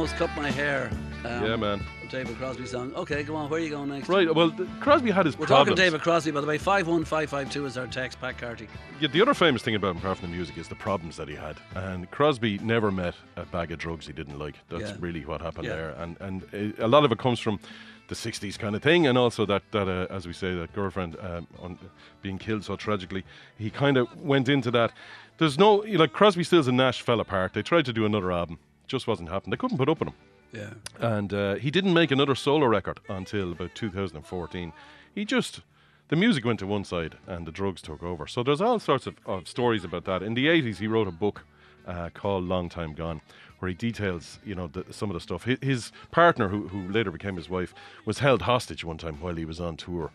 Almost 0.00 0.16
cut 0.16 0.34
my 0.34 0.50
hair. 0.50 0.90
Um, 1.26 1.44
yeah, 1.44 1.56
man. 1.56 1.84
David 2.08 2.34
Crosby 2.38 2.64
song. 2.64 2.94
Okay, 2.94 3.22
go 3.22 3.36
on. 3.36 3.50
Where 3.50 3.60
are 3.60 3.62
you 3.62 3.68
going 3.68 3.90
next? 3.90 4.08
Right. 4.08 4.34
Well, 4.34 4.50
th- 4.50 4.66
Crosby 4.80 5.10
had 5.10 5.26
his 5.26 5.36
We're 5.38 5.44
problems. 5.46 5.76
talking 5.76 5.84
David 5.84 6.00
Crosby, 6.00 6.30
by 6.30 6.40
the 6.40 6.46
way. 6.46 6.56
Five 6.56 6.88
one 6.88 7.04
five 7.04 7.28
five 7.28 7.50
two 7.50 7.66
is 7.66 7.76
our 7.76 7.86
text. 7.86 8.18
Pat 8.18 8.38
Carty. 8.38 8.66
Yeah, 8.98 9.08
the 9.08 9.20
other 9.20 9.34
famous 9.34 9.60
thing 9.60 9.74
about 9.74 9.90
him, 9.90 9.96
apart 9.98 10.16
from 10.16 10.30
the 10.30 10.34
music, 10.36 10.56
is 10.56 10.68
the 10.68 10.74
problems 10.74 11.18
that 11.18 11.28
he 11.28 11.34
had. 11.34 11.58
And 11.74 12.10
Crosby 12.10 12.56
never 12.60 12.90
met 12.90 13.14
a 13.36 13.44
bag 13.44 13.72
of 13.72 13.78
drugs 13.78 14.06
he 14.06 14.14
didn't 14.14 14.38
like. 14.38 14.54
That's 14.70 14.84
Yeah. 14.92 14.96
really 15.00 15.26
what 15.26 15.42
happened 15.42 15.66
Yeah. 15.66 15.74
there. 15.76 15.90
And 15.98 16.16
and 16.20 16.44
uh, 16.80 16.86
a 16.86 16.88
lot 16.88 17.04
of 17.04 17.12
it 17.12 17.18
comes 17.18 17.38
from 17.38 17.60
the 18.08 18.14
'60s 18.14 18.58
kind 18.58 18.74
of 18.74 18.82
thing, 18.82 19.06
and 19.06 19.18
also 19.18 19.44
that 19.44 19.64
that 19.72 19.86
uh, 19.86 20.06
as 20.08 20.26
we 20.26 20.32
say, 20.32 20.54
that 20.54 20.72
girlfriend 20.72 21.18
um, 21.20 21.46
on, 21.60 21.78
being 22.22 22.38
killed 22.38 22.64
so 22.64 22.74
tragically. 22.74 23.22
He 23.58 23.68
kind 23.68 23.98
of 23.98 24.06
went 24.16 24.48
into 24.48 24.70
that. 24.70 24.94
There's 25.36 25.58
no 25.58 25.84
like 25.86 26.14
Crosby, 26.14 26.44
Stills, 26.44 26.68
and 26.68 26.78
Nash 26.78 27.02
fell 27.02 27.20
apart. 27.20 27.52
They 27.52 27.62
tried 27.62 27.84
to 27.84 27.92
do 27.92 28.06
another 28.06 28.32
album, 28.32 28.58
just 28.90 29.06
wasn't 29.06 29.28
happening. 29.28 29.50
They 29.52 29.56
couldn't 29.56 29.78
put 29.78 29.88
up 29.88 30.00
with 30.00 30.08
him. 30.08 30.14
Yeah. 30.52 30.70
and 30.98 31.32
uh, 31.32 31.54
he 31.54 31.70
didn't 31.70 31.94
make 31.94 32.10
another 32.10 32.34
solo 32.34 32.66
record 32.66 32.98
until 33.08 33.52
about 33.52 33.76
2014. 33.76 34.72
He 35.14 35.24
just 35.24 35.60
the 36.08 36.16
music 36.16 36.44
went 36.44 36.58
to 36.58 36.66
one 36.66 36.82
side 36.84 37.14
and 37.28 37.46
the 37.46 37.52
drugs 37.52 37.80
took 37.80 38.02
over. 38.02 38.26
So 38.26 38.42
there's 38.42 38.60
all 38.60 38.80
sorts 38.80 39.06
of, 39.06 39.14
of 39.26 39.46
stories 39.46 39.84
about 39.84 40.06
that. 40.06 40.24
In 40.24 40.34
the 40.34 40.48
80s, 40.48 40.78
he 40.78 40.88
wrote 40.88 41.06
a 41.06 41.12
book 41.12 41.46
uh, 41.86 42.10
called 42.12 42.44
Long 42.44 42.68
Time 42.68 42.94
Gone, 42.94 43.20
where 43.60 43.68
he 43.68 43.76
details, 43.76 44.40
you 44.44 44.56
know, 44.56 44.66
the, 44.66 44.84
some 44.90 45.08
of 45.08 45.14
the 45.14 45.20
stuff. 45.20 45.44
His, 45.44 45.58
his 45.62 45.92
partner, 46.10 46.48
who, 46.48 46.66
who 46.66 46.88
later 46.88 47.12
became 47.12 47.36
his 47.36 47.48
wife, 47.48 47.72
was 48.04 48.18
held 48.18 48.42
hostage 48.42 48.84
one 48.84 48.98
time 48.98 49.20
while 49.20 49.36
he 49.36 49.44
was 49.44 49.60
on 49.60 49.76
tour 49.76 50.10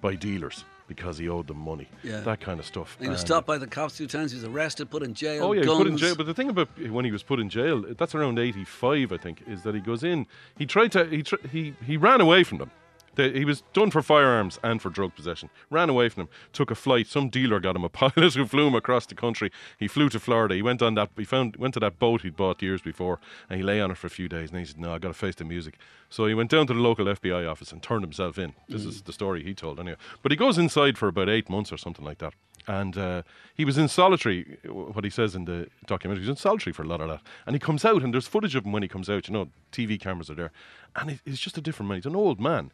by 0.00 0.16
dealers 0.16 0.64
because 0.88 1.18
he 1.18 1.28
owed 1.28 1.46
them 1.46 1.58
money. 1.58 1.86
Yeah. 2.02 2.20
That 2.20 2.40
kind 2.40 2.58
of 2.58 2.66
stuff. 2.66 2.96
He 3.00 3.06
was 3.08 3.20
And- 3.20 3.26
stopped 3.28 3.46
by 3.46 3.58
the 3.58 3.66
cops 3.68 3.96
two 3.96 4.06
times. 4.08 4.32
He 4.32 4.36
was 4.36 4.44
arrested, 4.44 4.90
put 4.90 5.02
in 5.04 5.14
jail. 5.14 5.44
Oh 5.44 5.52
yeah, 5.52 5.60
he 5.60 5.66
guns. 5.66 5.78
was 5.78 5.84
put 5.84 5.92
in 5.92 5.96
jail. 5.98 6.14
But 6.16 6.26
the 6.26 6.34
thing 6.34 6.48
about 6.48 6.68
when 6.90 7.04
he 7.04 7.12
was 7.12 7.22
put 7.22 7.38
in 7.38 7.48
jail, 7.48 7.84
that's 7.96 8.14
around 8.14 8.38
eighty-five, 8.38 9.12
I 9.12 9.16
think, 9.18 9.42
is 9.46 9.62
that 9.62 9.74
he 9.74 9.80
goes 9.80 10.02
in. 10.02 10.26
He 10.56 10.66
tried 10.66 10.90
to. 10.92 11.04
He 11.04 11.22
tr- 11.22 11.46
he 11.52 11.74
he 11.86 11.96
ran 11.96 12.20
away 12.20 12.42
from 12.42 12.58
them. 12.58 12.70
They, 13.18 13.32
he 13.32 13.44
was 13.44 13.64
done 13.72 13.90
for 13.90 14.00
firearms 14.00 14.60
and 14.62 14.80
for 14.80 14.90
drug 14.90 15.16
possession. 15.16 15.50
Ran 15.70 15.90
away 15.90 16.08
from 16.08 16.22
him, 16.22 16.28
Took 16.52 16.70
a 16.70 16.76
flight. 16.76 17.08
Some 17.08 17.30
dealer 17.30 17.58
got 17.58 17.74
him 17.74 17.82
a 17.82 17.88
pilot 18.04 18.34
who 18.34 18.46
flew 18.46 18.68
him 18.68 18.76
across 18.76 19.06
the 19.06 19.16
country. 19.16 19.50
He 19.76 19.88
flew 19.88 20.08
to 20.10 20.20
Florida. 20.20 20.54
He 20.54 20.62
went 20.62 20.80
on 20.82 20.94
that. 20.94 21.10
He 21.16 21.24
found 21.24 21.56
went 21.56 21.74
to 21.74 21.80
that 21.80 21.98
boat 21.98 22.22
he'd 22.22 22.36
bought 22.36 22.62
years 22.62 22.80
before, 22.80 23.18
and 23.50 23.58
he 23.58 23.64
lay 23.64 23.80
on 23.80 23.90
it 23.90 23.96
for 23.96 24.06
a 24.06 24.10
few 24.10 24.28
days. 24.28 24.50
And 24.50 24.60
he 24.60 24.64
said, 24.64 24.78
"No, 24.78 24.94
I 24.94 24.98
got 24.98 25.08
to 25.08 25.14
face 25.14 25.34
the 25.34 25.44
music." 25.44 25.78
So 26.10 26.26
he 26.26 26.34
went 26.34 26.48
down 26.48 26.68
to 26.68 26.74
the 26.74 26.80
local 26.80 27.06
FBI 27.06 27.50
office 27.50 27.72
and 27.72 27.82
turned 27.82 28.04
himself 28.04 28.38
in. 28.38 28.54
This 28.68 28.84
is 28.84 29.02
the 29.02 29.12
story 29.12 29.42
he 29.42 29.52
told 29.52 29.80
anyway. 29.80 29.98
But 30.22 30.30
he 30.30 30.36
goes 30.36 30.56
inside 30.56 30.96
for 30.96 31.08
about 31.08 31.28
eight 31.28 31.50
months 31.50 31.72
or 31.72 31.76
something 31.76 32.04
like 32.04 32.18
that. 32.18 32.34
And 32.68 32.96
uh, 32.96 33.22
he 33.54 33.64
was 33.64 33.78
in 33.78 33.88
solitary, 33.88 34.58
what 34.64 35.02
he 35.02 35.10
says 35.10 35.34
in 35.34 35.46
the 35.46 35.68
documentary, 35.86 36.22
he 36.22 36.28
was 36.28 36.38
in 36.38 36.40
solitary 36.40 36.72
for 36.72 36.82
a 36.82 36.86
lot 36.86 37.00
of 37.00 37.08
that. 37.08 37.22
And 37.46 37.54
he 37.54 37.58
comes 37.58 37.84
out, 37.84 38.02
and 38.02 38.14
there's 38.14 38.28
footage 38.28 38.54
of 38.54 38.64
him 38.64 38.72
when 38.72 38.82
he 38.82 38.88
comes 38.88 39.10
out, 39.10 39.26
you 39.26 39.32
know, 39.32 39.48
TV 39.72 39.98
cameras 39.98 40.30
are 40.30 40.34
there. 40.34 40.52
And 40.94 41.18
he's 41.24 41.40
just 41.40 41.58
a 41.58 41.62
different 41.62 41.88
man. 41.88 41.96
He's 41.96 42.06
an 42.06 42.14
old 42.14 42.40
man, 42.40 42.70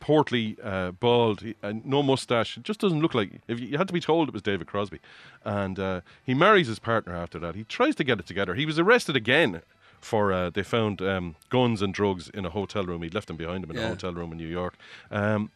portly, 0.00 0.56
uh, 0.62 0.92
bald, 0.92 1.40
he- 1.42 1.54
and 1.62 1.84
no 1.84 2.02
mustache. 2.02 2.56
It 2.56 2.62
just 2.62 2.80
doesn't 2.80 3.00
look 3.00 3.14
like, 3.14 3.40
if 3.48 3.60
you, 3.60 3.68
you 3.68 3.78
had 3.78 3.86
to 3.88 3.94
be 3.94 4.00
told 4.00 4.28
it 4.28 4.32
was 4.34 4.42
David 4.42 4.66
Crosby. 4.66 4.98
And 5.44 5.78
uh, 5.78 6.00
he 6.24 6.34
marries 6.34 6.66
his 6.68 6.78
partner 6.78 7.14
after 7.14 7.38
that. 7.40 7.54
He 7.54 7.64
tries 7.64 7.94
to 7.96 8.04
get 8.04 8.18
it 8.20 8.26
together. 8.26 8.54
He 8.54 8.66
was 8.66 8.78
arrested 8.78 9.16
again 9.16 9.62
for, 10.00 10.32
uh, 10.32 10.50
they 10.50 10.62
found 10.62 11.00
um, 11.02 11.36
guns 11.50 11.80
and 11.82 11.92
drugs 11.94 12.28
in 12.30 12.44
a 12.44 12.50
hotel 12.50 12.84
room. 12.84 13.02
He'd 13.02 13.14
left 13.14 13.28
them 13.28 13.36
behind 13.36 13.64
him 13.64 13.70
in 13.70 13.76
a 13.76 13.80
hotel 13.88 14.12
room 14.12 14.32
in 14.32 14.38
New 14.38 14.46
York. 14.48 14.74
Um, 15.10 15.50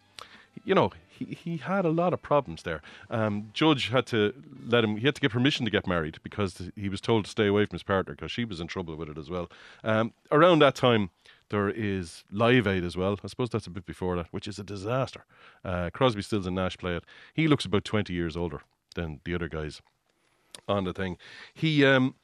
you 0.65 0.75
know, 0.75 0.91
he, 1.09 1.25
he 1.27 1.57
had 1.59 1.85
a 1.85 1.91
lot 1.91 2.13
of 2.13 2.21
problems 2.23 2.63
there. 2.63 2.81
Um, 3.11 3.51
Judge 3.55 3.89
had 3.91 4.07
to 4.07 4.33
let 4.67 4.85
him, 4.85 4.97
he 4.97 5.07
had 5.07 5.15
to 5.15 5.21
get 5.21 5.31
permission 5.31 5.65
to 5.65 5.71
get 5.71 5.87
married 5.87 6.19
because 6.23 6.71
he 6.77 6.89
was 6.89 7.01
told 7.01 7.25
to 7.25 7.31
stay 7.31 7.47
away 7.47 7.65
from 7.67 7.75
his 7.77 7.83
partner 7.83 8.15
because 8.15 8.31
she 8.33 8.45
was 8.45 8.61
in 8.61 8.67
trouble 8.67 8.97
with 8.97 9.09
it 9.09 9.19
as 9.19 9.29
well. 9.31 9.51
Um, 9.85 10.13
around 10.33 10.61
that 10.61 10.75
time, 10.75 11.11
there 11.51 11.71
is 11.71 12.25
Live 12.31 12.67
Aid 12.67 12.85
as 12.85 12.97
well. 12.97 13.19
I 13.23 13.29
suppose 13.29 13.51
that's 13.51 13.67
a 13.67 13.71
bit 13.71 13.87
before 13.87 14.17
that, 14.17 14.27
which 14.31 14.47
is 14.47 14.59
a 14.59 14.65
disaster. 14.65 15.25
Uh, 15.65 15.91
Crosby, 15.93 16.23
Stills, 16.23 16.47
and 16.47 16.57
Nash 16.57 16.77
play 16.77 16.97
it. 16.97 17.05
He 17.35 17.49
looks 17.49 17.65
about 17.65 17.85
20 17.85 18.13
years 18.13 18.37
older 18.37 18.63
than 18.95 19.21
the 19.25 19.35
other 19.35 19.49
guys 19.49 19.81
on 20.69 20.85
the 20.85 20.93
thing. 20.93 21.17
He, 21.55 21.85
um, 21.85 22.15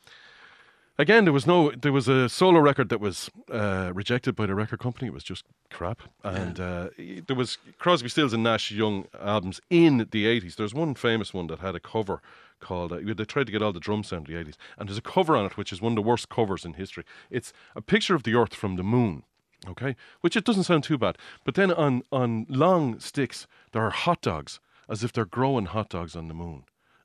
again, 0.98 1.24
there 1.24 1.32
was 1.32 1.46
no, 1.46 1.70
there 1.70 1.92
was 1.92 2.08
a 2.08 2.28
solo 2.28 2.60
record 2.60 2.88
that 2.90 3.00
was 3.00 3.30
uh, 3.50 3.92
rejected 3.94 4.34
by 4.34 4.46
the 4.46 4.54
record 4.54 4.80
company. 4.80 5.08
It 5.08 5.14
was 5.14 5.24
just 5.24 5.44
crap. 5.70 6.02
And 6.22 6.60
uh, 6.60 6.88
there 6.98 7.36
was 7.36 7.58
Crosby, 7.78 8.08
Stills, 8.08 8.32
and 8.32 8.42
Nash 8.42 8.70
Young 8.70 9.06
albums 9.20 9.60
in 9.70 9.98
the 9.98 10.26
80s. 10.26 10.56
There's 10.56 10.74
one 10.74 10.94
famous 10.94 11.32
one 11.32 11.46
that 11.48 11.60
had 11.60 11.74
a 11.74 11.80
cover 11.80 12.20
called, 12.60 12.92
uh, 12.92 13.00
they 13.02 13.24
tried 13.24 13.46
to 13.46 13.52
get 13.52 13.62
all 13.62 13.72
the 13.72 13.80
drum 13.80 14.02
sound 14.02 14.28
in 14.28 14.34
the 14.34 14.44
80s. 14.44 14.56
And 14.78 14.88
there's 14.88 14.98
a 14.98 15.02
cover 15.02 15.36
on 15.36 15.46
it, 15.46 15.56
which 15.56 15.72
is 15.72 15.82
one 15.82 15.92
of 15.92 15.96
the 15.96 16.02
worst 16.02 16.28
covers 16.28 16.64
in 16.64 16.74
history. 16.74 17.04
It's 17.30 17.52
a 17.74 17.82
picture 17.82 18.14
of 18.14 18.22
the 18.22 18.34
earth 18.34 18.54
from 18.54 18.76
the 18.76 18.84
moon. 18.84 19.24
Okay, 19.66 19.96
which 20.20 20.36
it 20.36 20.44
doesn't 20.44 20.64
sound 20.64 20.84
too 20.84 20.98
bad, 20.98 21.16
but 21.42 21.54
then 21.54 21.72
on 21.72 22.02
on 22.12 22.44
long 22.50 22.98
sticks 22.98 23.46
there 23.72 23.80
are 23.80 23.88
hot 23.88 24.20
dogs, 24.20 24.60
as 24.90 25.02
if 25.02 25.10
they're 25.10 25.24
growing 25.24 25.64
hot 25.64 25.88
dogs 25.88 26.14
on 26.14 26.28
the 26.28 26.34
moon 26.34 26.64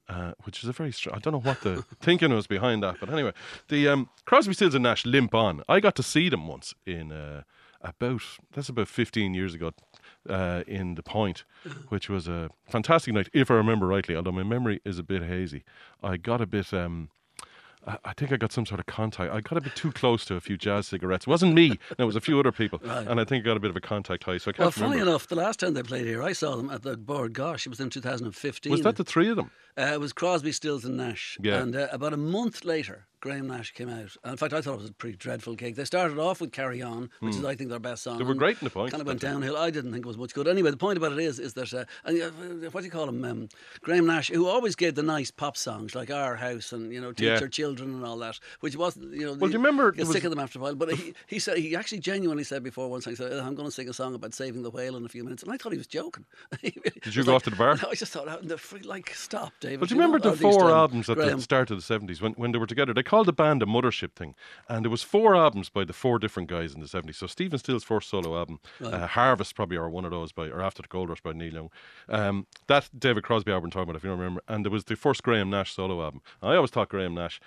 uh, 0.09 0.31
which 0.43 0.63
is 0.63 0.69
a 0.69 0.73
very 0.73 0.91
str- 0.91 1.13
I 1.13 1.19
don't 1.19 1.33
know 1.33 1.39
what 1.39 1.61
the 1.61 1.85
thinking 2.01 2.33
was 2.33 2.47
behind 2.47 2.83
that, 2.83 2.97
but 2.99 3.09
anyway, 3.09 3.33
the 3.67 3.87
um, 3.87 4.09
Crosby, 4.25 4.53
Stills 4.53 4.73
and 4.73 4.83
Nash 4.83 5.05
limp 5.05 5.35
on. 5.35 5.61
I 5.69 5.79
got 5.79 5.95
to 5.97 6.03
see 6.03 6.29
them 6.29 6.47
once 6.47 6.73
in 6.85 7.11
uh, 7.11 7.43
about 7.81 8.21
that's 8.53 8.69
about 8.69 8.87
fifteen 8.87 9.33
years 9.33 9.53
ago 9.53 9.71
uh, 10.27 10.63
in 10.67 10.95
the 10.95 11.03
Point, 11.03 11.43
which 11.89 12.09
was 12.09 12.27
a 12.27 12.49
fantastic 12.69 13.13
night, 13.13 13.29
if 13.33 13.49
I 13.51 13.55
remember 13.55 13.87
rightly. 13.87 14.15
Although 14.15 14.31
my 14.31 14.43
memory 14.43 14.81
is 14.85 14.97
a 14.99 15.03
bit 15.03 15.23
hazy, 15.23 15.63
I 16.03 16.17
got 16.17 16.41
a 16.41 16.45
bit. 16.47 16.73
Um, 16.73 17.09
I 18.03 18.11
think 18.13 18.33
I 18.33 18.37
got 18.37 18.51
some 18.51 18.65
sort 18.65 18.81
of 18.81 18.87
contact. 18.87 19.31
I 19.33 19.39
got 19.39 19.57
a 19.57 19.61
bit 19.61 19.73
too 19.73 19.91
close 19.93 20.25
to 20.25 20.35
a 20.35 20.41
few 20.41 20.57
jazz 20.57 20.87
cigarettes. 20.87 21.25
It 21.25 21.29
wasn't 21.29 21.53
me. 21.55 21.69
No, 21.97 22.03
it 22.03 22.05
was 22.05 22.17
a 22.17 22.21
few 22.21 22.37
other 22.37 22.51
people, 22.51 22.81
and 22.83 23.19
I 23.21 23.23
think 23.23 23.43
I 23.43 23.45
got 23.47 23.57
a 23.57 23.59
bit 23.61 23.69
of 23.69 23.75
a 23.77 23.81
contact 23.81 24.25
high. 24.25 24.37
So 24.37 24.49
I 24.49 24.51
can't 24.51 24.59
Well, 24.59 24.71
funny 24.71 24.89
remember. 24.91 25.11
enough, 25.11 25.27
the 25.27 25.35
last 25.35 25.61
time 25.61 25.73
they 25.75 25.81
played 25.81 26.05
here, 26.05 26.21
I 26.21 26.33
saw 26.33 26.57
them 26.57 26.69
at 26.69 26.83
the 26.83 26.97
board. 26.97 27.33
Gosh, 27.33 27.65
it 27.65 27.69
was 27.69 27.79
in 27.79 27.89
2015. 27.89 28.69
Was 28.71 28.81
that 28.81 28.97
the 28.97 29.05
three 29.05 29.29
of 29.29 29.37
them? 29.37 29.49
Uh, 29.79 29.93
it 29.93 29.99
was 29.99 30.11
Crosby, 30.13 30.51
Stills, 30.51 30.83
and 30.83 30.97
Nash. 30.97 31.37
Yeah. 31.41 31.61
And 31.61 31.75
uh, 31.75 31.87
about 31.91 32.13
a 32.13 32.17
month 32.17 32.65
later, 32.65 33.05
Graham 33.21 33.47
Nash 33.47 33.71
came 33.73 33.89
out. 33.89 34.15
And 34.23 34.31
in 34.31 34.37
fact, 34.37 34.53
I 34.53 34.61
thought 34.61 34.75
it 34.75 34.81
was 34.81 34.89
a 34.89 34.93
pretty 34.93 35.17
dreadful 35.17 35.53
gig. 35.55 35.75
They 35.75 35.83
started 35.83 36.17
off 36.19 36.39
with 36.39 36.53
Carry 36.53 36.81
On, 36.81 37.09
which 37.19 37.35
is, 37.35 37.43
I 37.43 37.53
think, 37.53 37.69
their 37.69 37.79
best 37.79 38.03
song. 38.03 38.13
Hmm. 38.15 38.19
They 38.19 38.25
were 38.25 38.33
great 38.33 38.61
in 38.61 38.65
the 38.65 38.69
point, 38.69 38.91
Kind 38.91 39.01
of 39.01 39.07
went 39.07 39.19
downhill. 39.19 39.57
I 39.57 39.69
didn't 39.71 39.91
think 39.91 40.05
it 40.05 40.07
was 40.07 40.17
much 40.17 40.33
good. 40.33 40.47
Anyway, 40.47 40.71
the 40.71 40.77
point 40.77 40.97
about 40.97 41.11
it 41.11 41.19
is, 41.19 41.37
is 41.39 41.53
that, 41.55 41.73
uh, 41.73 41.83
and, 42.05 42.21
uh, 42.21 42.69
what 42.71 42.81
do 42.81 42.85
you 42.85 42.91
call 42.91 43.09
him? 43.09 43.23
Um, 43.25 43.49
Graham 43.81 44.05
Nash, 44.05 44.29
who 44.29 44.47
always 44.47 44.75
gave 44.75 44.95
the 44.95 45.03
nice 45.03 45.31
pop 45.31 45.57
songs 45.57 45.95
like 45.95 46.09
Our 46.09 46.37
House 46.37 46.71
and, 46.71 46.93
you 46.93 47.01
know, 47.01 47.11
Teach 47.11 47.25
Yeah. 47.27 47.39
Your 47.39 47.49
Children 47.49 47.93
and 47.93 48.05
all 48.05 48.17
that, 48.19 48.39
which 48.61 48.77
wasn't, 48.77 49.13
you 49.13 49.25
know. 49.25 49.33
Well, 49.33 49.49
do 49.49 49.53
you 49.53 49.59
remember 49.59 49.91
Get 49.91 50.07
sick 50.07 50.23
of 50.23 50.29
them 50.29 50.39
after 50.39 50.59
a 50.59 50.61
while. 50.61 50.75
But 50.75 50.93
he, 50.93 51.13
he 51.27 51.39
said, 51.39 51.57
he 51.57 51.75
actually 51.75 51.99
genuinely 51.99 52.45
said 52.45 52.63
before 52.63 52.89
once, 52.89 53.03
he 53.03 53.15
said, 53.15 53.33
I'm 53.33 53.55
going 53.55 53.67
to 53.67 53.71
sing 53.71 53.89
a 53.89 53.93
song 53.93 54.15
about 54.15 54.33
saving 54.33 54.63
the 54.63 54.71
whale 54.71 54.95
in 54.95 55.03
a 55.05 55.09
few 55.09 55.25
minutes. 55.25 55.43
And 55.43 55.51
I 55.51 55.57
thought 55.57 55.73
he 55.73 55.77
was 55.77 55.87
joking. 55.87 56.25
Did 56.61 57.15
you 57.15 57.25
go 57.25 57.35
off 57.35 57.43
to 57.43 57.49
the 57.49 57.55
bar? 57.57 57.75
No, 57.81 57.89
I 57.89 57.95
just 57.95 58.11
thought, 58.11 58.27
like, 58.85 59.13
stop, 59.13 59.53
David. 59.69 59.79
But 59.79 59.89
do 59.89 59.95
you 59.95 60.01
remember 60.01 60.19
the 60.19 60.35
four 60.35 60.69
albums 60.69 61.09
at 61.09 61.17
Graham. 61.17 61.37
the 61.37 61.41
start 61.41 61.71
of 61.71 61.77
the 61.77 61.83
seventies 61.83 62.21
when, 62.21 62.33
when 62.33 62.51
they 62.51 62.57
were 62.57 62.67
together? 62.67 62.93
They 62.93 63.03
called 63.03 63.27
the 63.27 63.33
band 63.33 63.63
a 63.63 63.65
mothership 63.65 64.13
thing, 64.13 64.35
and 64.67 64.83
there 64.83 64.91
was 64.91 65.03
four 65.03 65.35
albums 65.35 65.69
by 65.69 65.83
the 65.85 65.93
four 65.93 66.19
different 66.19 66.49
guys 66.49 66.73
in 66.73 66.81
the 66.81 66.87
seventies. 66.87 67.17
So 67.17 67.27
Stephen 67.27 67.59
Still's 67.59 67.83
first 67.83 68.09
solo 68.09 68.37
album, 68.37 68.59
uh, 68.83 69.07
Harvest, 69.07 69.55
probably 69.55 69.77
or 69.77 69.89
one 69.89 70.05
of 70.05 70.11
those 70.11 70.31
by 70.31 70.47
or 70.47 70.61
After 70.61 70.81
the 70.81 70.87
Gold 70.87 71.09
Rush 71.09 71.21
by 71.21 71.33
Neil 71.33 71.53
Young. 71.53 71.69
Um, 72.09 72.47
that 72.67 72.89
David 72.97 73.23
Crosby 73.23 73.51
album 73.51 73.65
I'm 73.65 73.71
talking 73.71 73.89
about, 73.89 73.95
if 73.97 74.03
you 74.03 74.09
don't 74.09 74.19
remember, 74.19 74.41
and 74.47 74.65
there 74.65 74.71
was 74.71 74.85
the 74.85 74.95
first 74.95 75.23
Graham 75.23 75.49
Nash 75.49 75.73
solo 75.73 76.03
album. 76.03 76.21
I 76.41 76.55
always 76.55 76.71
thought 76.71 76.89
Graham 76.89 77.15
Nash, 77.15 77.39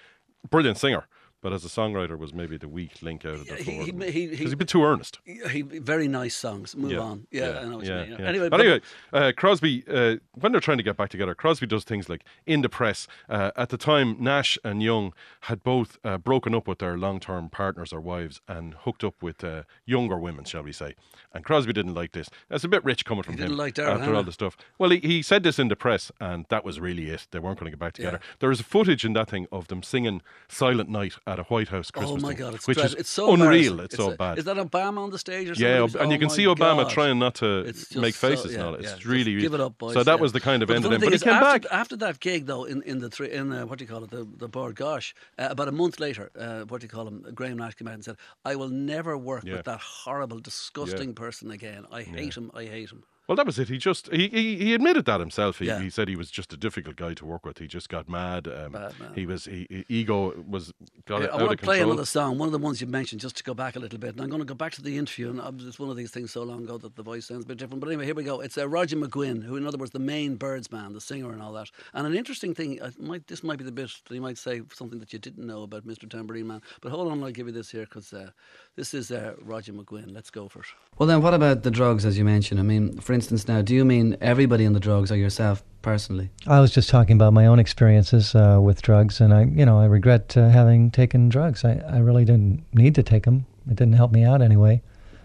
brilliant 0.50 0.78
singer. 0.78 1.06
But 1.42 1.52
as 1.52 1.64
a 1.64 1.68
songwriter 1.68 2.16
was 2.16 2.32
maybe 2.32 2.56
the 2.56 2.68
weak 2.68 3.02
link 3.02 3.26
out 3.26 3.34
of 3.34 3.46
the 3.46 3.56
He- 3.56 3.64
four. 3.64 3.72
he- 3.74 3.80
of 3.90 3.98
them. 3.98 4.00
he- 4.00 4.28
he- 4.28 4.36
he's 4.36 4.52
a 4.52 4.56
bit 4.56 4.68
too 4.68 4.82
earnest. 4.84 5.18
He, 5.24 5.60
very 5.62 6.08
nice 6.08 6.34
songs. 6.34 6.74
Move 6.74 6.98
on. 6.98 7.26
Yeah, 7.30 7.58
I 7.60 7.64
know 7.66 7.76
what 7.76 7.86
yeah, 7.86 8.04
you 8.04 8.10
mean. 8.12 8.20
yeah. 8.20 8.26
Anyway, 8.26 8.48
but 8.48 8.56
but- 8.58 8.60
anyway, 8.66 8.80
uh, 9.12 9.32
Crosby, 9.36 9.84
uh, 9.88 10.16
when 10.32 10.52
they're 10.52 10.60
trying 10.60 10.78
to 10.78 10.82
get 10.82 10.96
back 10.96 11.10
together, 11.10 11.34
Crosby 11.34 11.66
does 11.66 11.84
things 11.84 12.08
like 12.08 12.24
in 12.46 12.62
the 12.62 12.68
press. 12.70 13.06
Uh, 13.28 13.50
at 13.56 13.68
the 13.68 13.76
time, 13.76 14.16
Nash 14.18 14.56
and 14.64 14.82
Young 14.82 15.12
had 15.42 15.62
both 15.62 15.98
uh, 16.04 16.16
broken 16.16 16.54
up 16.54 16.66
with 16.66 16.78
their 16.78 16.96
long-term 16.96 17.50
partners 17.50 17.92
or 17.92 18.00
wives 18.00 18.40
and 18.48 18.74
hooked 18.74 19.04
up 19.04 19.20
with 19.20 19.44
uh, 19.44 19.64
younger 19.84 20.16
women, 20.18 20.44
shall 20.44 20.62
we 20.62 20.72
say? 20.72 20.94
And 21.34 21.44
Crosby 21.44 21.72
didn't 21.72 21.94
like 21.94 22.12
this. 22.12 22.28
That's 22.48 22.64
a 22.64 22.68
bit 22.68 22.84
rich 22.84 23.04
coming 23.04 23.22
from 23.24 23.36
didn't 23.36 23.52
him 23.52 23.56
like 23.58 23.74
Daryl 23.74 23.88
after 23.92 24.04
Hannah. 24.04 24.16
all 24.18 24.22
the 24.22 24.32
stuff. 24.32 24.56
Well, 24.78 24.90
he, 24.90 24.98
he 24.98 25.22
said 25.22 25.42
this 25.42 25.58
in 25.58 25.68
the 25.68 25.76
press, 25.76 26.12
and 26.20 26.46
that 26.50 26.64
was 26.64 26.78
really 26.78 27.08
it. 27.10 27.26
They 27.30 27.38
weren't 27.38 27.58
going 27.58 27.70
to 27.70 27.76
get 27.76 27.80
back 27.80 27.94
together. 27.94 28.20
There 28.38 28.50
is 28.50 28.60
footage 28.60 29.04
in 29.04 29.14
that 29.14 29.30
thing 29.30 29.46
of 29.50 29.68
them 29.68 29.82
singing 29.82 30.22
"Silent 30.48 30.88
Night" 30.90 31.14
at 31.32 31.38
a 31.38 31.42
White 31.44 31.68
House 31.68 31.90
Christmas 31.90 32.22
oh 32.22 32.26
my 32.28 32.34
God, 32.34 32.54
it's 32.54 32.66
which 32.66 32.78
is 32.78 32.94
it's 32.94 33.10
so 33.10 33.32
unreal. 33.32 33.72
embarrassing. 33.72 33.84
It's, 33.84 33.96
so 33.96 34.10
a- 34.12 34.16
bad. 34.16 34.38
Is 34.38 34.44
that 34.44 34.56
Obama 34.56 34.98
on 34.98 35.10
the 35.10 35.18
stage 35.18 35.48
or 35.50 35.54
something? 35.54 35.66
Yeah, 35.70 36.02
and 36.02 36.10
oh 36.10 36.14
you 36.14 36.18
can 36.18 36.30
see 36.30 36.44
Obama 36.44 36.82
God. 36.84 36.90
trying 36.90 37.18
not 37.18 37.34
to 37.36 37.60
It's 37.70 37.94
make 37.96 38.14
so- 38.14 38.28
faces 38.28 38.52
yeah, 38.52 38.58
and 38.58 38.66
all. 38.66 38.72
yeah, 38.74 38.78
It's 38.80 38.92
just 38.92 39.04
really 39.04 39.34
give 39.36 39.54
it 39.54 39.60
up, 39.60 39.78
boys. 39.78 39.94
So 39.94 40.02
that 40.02 40.16
yeah. 40.16 40.20
was 40.20 40.32
the 40.32 40.40
kind 40.40 40.62
of 40.62 40.68
But 40.68 40.76
end 40.76 40.84
of 40.86 40.92
it. 40.92 41.00
But 41.00 41.12
he 41.12 41.18
came 41.18 41.32
after, 41.34 41.68
back. 41.68 41.72
after 41.72 41.96
that 41.96 42.20
gig 42.20 42.46
though 42.46 42.64
in 42.64 42.82
in 42.82 42.98
the 43.00 43.10
three, 43.10 43.30
in 43.32 43.52
uh, 43.52 43.66
what 43.66 43.78
do 43.78 43.84
you 43.84 43.88
call 43.90 44.04
it 44.04 44.10
the 44.10 44.26
the 44.36 44.48
Bord 44.48 44.76
Gáis 44.76 45.12
uh, 45.38 45.48
about 45.50 45.68
a 45.68 45.72
month 45.72 45.98
later 46.00 46.30
uh, 46.38 46.62
what 46.70 46.80
do 46.80 46.84
you 46.84 46.88
call 46.96 47.06
him 47.08 47.24
Graham 47.34 47.58
Nash 47.58 47.74
came 47.74 47.88
out 47.88 47.94
and 47.94 48.04
said 48.04 48.16
I 48.44 48.56
will 48.56 48.68
never 48.68 49.16
work 49.16 49.44
Yeah. 49.44 49.54
with 49.56 49.64
that 49.66 49.80
horrible 49.80 50.38
disgusting 50.40 51.14
person 51.14 51.50
again 51.50 51.86
I 51.90 52.02
hate 52.02 52.34
him 52.36 52.50
I 52.54 52.64
hate 52.64 52.90
him 52.90 53.02
Well, 53.32 53.36
that 53.36 53.46
was 53.46 53.58
it. 53.58 53.68
He 53.70 53.78
just 53.78 54.12
he 54.12 54.28
he, 54.28 54.56
he 54.58 54.74
admitted 54.74 55.06
that 55.06 55.20
himself. 55.20 55.58
He, 55.58 55.66
Yeah. 55.66 55.80
he 55.80 55.88
said 55.88 56.06
he 56.06 56.16
was 56.16 56.30
just 56.30 56.52
a 56.52 56.56
difficult 56.58 56.96
guy 56.96 57.14
to 57.14 57.24
work 57.24 57.46
with. 57.46 57.56
He 57.58 57.66
just 57.66 57.88
got 57.88 58.06
mad. 58.08 58.46
Um, 58.46 58.72
Bad 58.72 59.00
man. 59.00 59.12
he 59.14 59.24
was 59.24 59.46
he, 59.46 59.66
he- 59.70 59.84
ego 59.88 60.34
was 60.46 60.70
got 61.06 61.22
I 61.22 61.28
out 61.28 61.40
want 61.40 61.58
to 61.58 61.64
play 61.64 61.80
another 61.80 62.04
song, 62.04 62.36
one 62.36 62.46
of 62.46 62.52
the 62.52 62.58
ones 62.58 62.82
you 62.82 62.86
mentioned, 62.86 63.22
just 63.22 63.36
to 63.38 63.42
go 63.42 63.54
back 63.54 63.74
a 63.74 63.78
little 63.78 63.98
bit. 63.98 64.10
And 64.10 64.20
I'm 64.20 64.28
going 64.28 64.42
to 64.42 64.44
go 64.46 64.54
back 64.54 64.72
to 64.72 64.82
the 64.82 64.98
interview, 64.98 65.30
and 65.30 65.60
it's 65.62 65.78
one 65.78 65.88
of 65.88 65.96
these 65.96 66.10
things 66.10 66.30
so 66.30 66.42
long 66.42 66.64
ago 66.64 66.76
that 66.76 66.94
the 66.94 67.02
voice 67.02 67.24
sounds 67.26 67.44
a 67.44 67.48
bit 67.48 67.56
different. 67.56 67.80
But 67.80 67.88
anyway, 67.88 68.04
here 68.04 68.14
we 68.14 68.22
go. 68.22 68.40
It's 68.40 68.58
uh, 68.58 68.68
Roger 68.68 68.96
McGuinn, 68.96 69.42
who, 69.42 69.56
in 69.56 69.66
other 69.66 69.78
words, 69.78 69.92
the 69.92 69.98
main 69.98 70.36
Byrds 70.36 70.70
man, 70.70 70.92
the 70.92 71.00
singer 71.00 71.32
and 71.32 71.40
all 71.40 71.54
that. 71.54 71.70
And 71.94 72.06
an 72.06 72.14
interesting 72.14 72.54
thing, 72.54 72.82
I 72.82 72.90
might, 72.98 73.28
this 73.28 73.42
might 73.42 73.56
be 73.56 73.64
the 73.64 73.72
bit 73.72 73.90
that 74.08 74.14
you 74.14 74.20
might 74.20 74.36
say 74.36 74.60
something 74.74 74.98
that 74.98 75.12
you 75.14 75.18
didn't 75.18 75.46
know 75.46 75.62
about 75.62 75.86
Mr. 75.86 76.06
Tambourine 76.08 76.46
Man. 76.48 76.60
But 76.82 76.90
hold 76.92 77.10
on, 77.10 77.22
I'll 77.24 77.30
give 77.30 77.46
you 77.46 77.52
this 77.54 77.70
here 77.70 77.84
because 77.84 78.12
uh, 78.12 78.30
this 78.76 78.92
is 78.92 79.10
uh, 79.10 79.36
Roger 79.40 79.72
McGuinn. 79.72 80.12
Let's 80.12 80.30
go 80.30 80.48
for 80.48 80.60
it. 80.60 80.66
Well, 80.98 81.06
then, 81.06 81.22
what 81.22 81.32
about 81.32 81.62
the 81.62 81.70
drugs, 81.70 82.04
as 82.04 82.18
you 82.18 82.24
mentioned? 82.24 82.60
I 82.60 82.64
mean, 82.64 82.98
for 82.98 83.14
instance, 83.14 83.21
now, 83.48 83.62
do 83.62 83.74
you 83.74 83.84
mean 83.84 84.16
everybody 84.20 84.66
on 84.66 84.72
the 84.72 84.80
drugs 84.80 85.12
or 85.12 85.16
yourself 85.16 85.62
personally? 85.82 86.30
I 86.46 86.60
was 86.60 86.72
just 86.72 86.88
talking 86.88 87.16
about 87.16 87.32
my 87.32 87.46
own 87.46 87.58
experiences 87.58 88.34
uh, 88.34 88.58
with 88.60 88.82
drugs, 88.82 89.20
and 89.20 89.32
I, 89.34 89.44
you 89.44 89.66
know, 89.66 89.78
I 89.78 89.84
regret 89.84 90.36
uh, 90.36 90.48
having 90.48 90.90
taken 90.90 91.28
drugs. 91.28 91.64
I, 91.64 91.82
I 91.88 91.98
really 91.98 92.24
didn't 92.24 92.64
need 92.72 92.94
to 92.96 93.02
take 93.02 93.24
them. 93.24 93.46
It 93.70 93.76
didn't 93.76 93.94
help 93.94 94.12
me 94.12 94.24
out 94.24 94.42
anyway. 94.42 94.82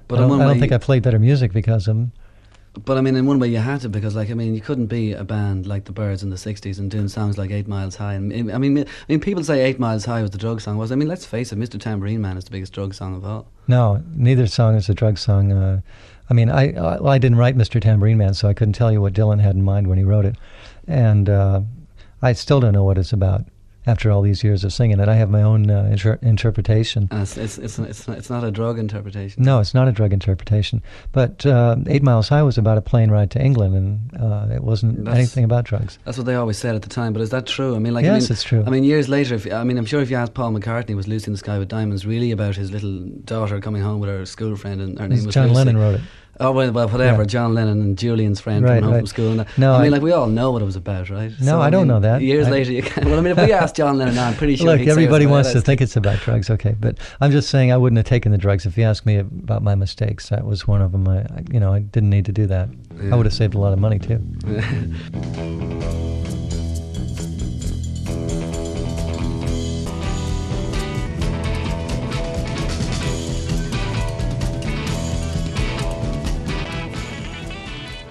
But 0.07 0.19
I 0.19 0.27
don't, 0.27 0.41
I 0.41 0.45
don't 0.45 0.59
think 0.59 0.71
I 0.71 0.77
played 0.77 1.03
better 1.03 1.19
music 1.19 1.51
because 1.51 1.87
of 1.87 1.95
them. 1.95 2.11
But 2.85 2.97
I 2.97 3.01
mean, 3.01 3.15
in 3.15 3.25
one 3.25 3.39
way, 3.39 3.47
you 3.47 3.57
had 3.57 3.81
to 3.81 3.89
because, 3.89 4.15
like, 4.15 4.29
I 4.29 4.33
mean, 4.33 4.53
you 4.53 4.61
couldn't 4.61 4.87
be 4.87 5.13
a 5.13 5.23
band 5.23 5.65
like 5.65 5.85
the 5.85 5.91
Byrds 5.91 6.23
in 6.23 6.29
the 6.29 6.35
'60s 6.35 6.79
and 6.79 6.91
doing 6.91 7.07
songs 7.07 7.37
like 7.37 7.51
Eight 7.51 7.67
Miles 7.67 7.95
High. 7.95 8.13
And 8.13 8.51
I 8.51 8.57
mean, 8.57 8.79
I 8.79 8.85
mean, 9.07 9.19
people 9.19 9.43
say 9.43 9.61
Eight 9.61 9.79
Miles 9.79 10.05
High 10.05 10.21
was 10.21 10.31
the 10.31 10.37
drug 10.37 10.61
song. 10.61 10.77
Was 10.77 10.91
I 10.91 10.95
mean, 10.95 11.07
let's 11.07 11.25
face 11.25 11.51
it, 11.51 11.59
Mr. 11.59 11.79
Tambourine 11.79 12.21
Man 12.21 12.37
is 12.37 12.45
the 12.45 12.51
biggest 12.51 12.73
drug 12.73 12.93
song 12.93 13.15
of 13.15 13.25
all. 13.25 13.47
No, 13.67 14.03
neither 14.15 14.47
song 14.47 14.75
is 14.75 14.89
a 14.89 14.93
drug 14.93 15.17
song. 15.17 15.51
Uh, 15.51 15.81
I 16.29 16.33
mean, 16.33 16.49
I, 16.49 16.73
I 16.73 17.15
I 17.15 17.17
didn't 17.17 17.37
write 17.37 17.57
Mr. 17.57 17.81
Tambourine 17.81 18.17
Man, 18.17 18.33
so 18.33 18.47
I 18.47 18.53
couldn't 18.53 18.73
tell 18.73 18.91
you 18.91 19.01
what 19.01 19.13
Dylan 19.13 19.41
had 19.41 19.55
in 19.55 19.63
mind 19.63 19.87
when 19.87 19.97
he 19.97 20.03
wrote 20.03 20.25
it, 20.25 20.35
and 20.87 21.29
uh, 21.29 21.61
I 22.21 22.33
still 22.33 22.59
don't 22.59 22.73
know 22.73 22.83
what 22.83 22.97
it's 22.97 23.13
about 23.13 23.45
after 23.87 24.11
all 24.11 24.21
these 24.21 24.43
years 24.43 24.63
of 24.63 24.71
singing 24.73 24.99
it. 24.99 25.07
I 25.09 25.15
have 25.15 25.29
my 25.29 25.41
own 25.41 25.71
uh, 25.71 25.87
inter- 25.91 26.19
interpretation. 26.21 27.07
And 27.11 27.21
it's 27.21 27.37
it's 27.37 27.57
it's 27.57 27.79
it's 27.79 28.07
not, 28.07 28.17
it's 28.17 28.29
not 28.29 28.43
a 28.43 28.51
drug 28.51 28.77
interpretation. 28.77 29.43
No, 29.43 29.59
it's 29.59 29.73
not 29.73 29.87
a 29.87 29.91
drug 29.91 30.13
interpretation. 30.13 30.83
But 31.11 31.45
uh, 31.45 31.77
Eight 31.87 32.03
Miles 32.03 32.29
High 32.29 32.43
was 32.43 32.57
about 32.57 32.77
a 32.77 32.81
plane 32.81 33.09
ride 33.09 33.31
to 33.31 33.41
England, 33.41 33.75
and 33.75 34.21
uh, 34.21 34.53
it 34.53 34.63
wasn't 34.63 34.97
That's- 35.05 35.17
anything 35.17 35.43
about 35.43 35.63
drugs. 35.65 35.97
That's 36.05 36.17
what 36.17 36.25
they 36.27 36.35
always 36.35 36.57
said 36.57 36.75
at 36.75 36.81
the 36.83 36.89
time, 36.89 37.13
but 37.13 37.21
is 37.21 37.29
that 37.31 37.47
true? 37.47 37.75
I 37.75 37.79
mean, 37.79 37.93
like, 37.93 38.05
I 38.05 38.09
Yes, 38.09 38.23
mean, 38.23 38.31
it's 38.33 38.43
true. 38.43 38.63
I 38.67 38.69
mean, 38.69 38.83
years 38.83 39.07
later, 39.09 39.35
if 39.35 39.51
I 39.51 39.63
mean, 39.63 39.77
I'm 39.77 39.85
sure 39.85 40.01
if 40.01 40.09
you 40.11 40.17
asked 40.17 40.33
Paul 40.33 40.51
McCartney, 40.51 40.95
was 40.95 41.07
"Lucy 41.07 41.27
in 41.27 41.33
the 41.33 41.37
Sky 41.39 41.57
with 41.57 41.69
Diamonds" 41.69 42.05
really 42.05 42.31
about 42.31 42.55
his 42.55 42.71
little 42.71 42.99
daughter 43.25 43.59
coming 43.61 43.81
home 43.81 43.99
with 43.99 44.09
her 44.09 44.25
school 44.25 44.55
friend, 44.55 44.81
and 44.81 44.99
her 44.99 45.07
name 45.07 45.25
was 45.25 45.33
John 45.33 45.47
Lucy? 45.47 45.55
Lennon 45.57 45.77
wrote 45.77 45.95
it. 45.95 46.01
Oh 46.39 46.51
well, 46.51 46.71
well 46.71 46.87
whatever. 46.87 47.23
Yeah. 47.23 47.27
John 47.27 47.53
Lennon 47.55 47.81
and 47.81 47.97
Julian's 47.97 48.39
friend 48.39 48.63
Right, 48.63 48.75
coming 48.75 48.83
home 48.83 48.93
right. 48.93 48.99
from 48.99 49.07
school. 49.07 49.39
And. 49.39 49.45
No, 49.57 49.73
I 49.73 49.77
mean, 49.83 49.87
I- 49.87 49.89
like 49.95 50.01
we 50.03 50.11
all 50.11 50.27
know 50.27 50.51
what 50.51 50.61
it 50.61 50.65
was 50.65 50.75
about, 50.75 51.09
right? 51.09 51.31
No, 51.41 51.59
I 51.61 51.69
don't 51.69 51.81
mean, 51.81 51.87
know 51.87 51.99
that. 52.01 52.21
Years 52.21 52.47
I- 52.47 52.51
later, 52.51 52.71
you 52.71 52.83
can. 52.83 53.05
Well, 53.09 53.17
I 53.17 53.21
mean, 53.21 53.31
if 53.37 53.43
we 53.43 53.51
asked 53.51 53.75
John 53.75 53.97
Lennon, 53.97 54.17
I'm 54.19 54.35
pretty 54.35 54.55
sure. 54.55 54.67
Look, 54.67 54.79
he'd 54.79 54.85
say 54.85 54.91
it 54.91 54.95
was 54.95 54.97
everybody 55.05 55.25
wants 55.25 55.51
to 55.53 55.61
think 55.61 55.81
it's 55.81 55.95
about 55.95 56.19
drugs, 56.19 56.49
okay? 56.51 56.75
But 56.79 56.97
I'm 57.21 57.31
just 57.31 57.49
saying 57.49 57.71
I 57.71 57.77
wouldn't 57.77 57.97
have 57.97 58.05
taken 58.05 58.31
the 58.31 58.37
drugs 58.37 58.65
if 58.65 58.77
you 58.77 58.83
asked 58.83 59.05
me 59.05 59.17
about 59.17 59.63
my 59.63 59.75
mistakes. 59.75 60.29
That 60.29 60.45
was 60.45 60.67
one 60.67 60.81
of 60.81 60.91
them. 60.91 61.07
I, 61.07 61.19
I- 61.21 61.43
you 61.51 61.59
know, 61.59 61.73
I 61.73 61.79
didn't 61.79 62.09
need 62.11 62.25
to 62.25 62.31
do 62.31 62.45
that. 62.47 62.69
I 63.11 63.15
would 63.15 63.25
have 63.25 63.33
saved 63.33 63.53
a 63.55 63.59
lot 63.59 63.73
of 63.73 63.79
money 63.79 63.99
too. 63.99 64.19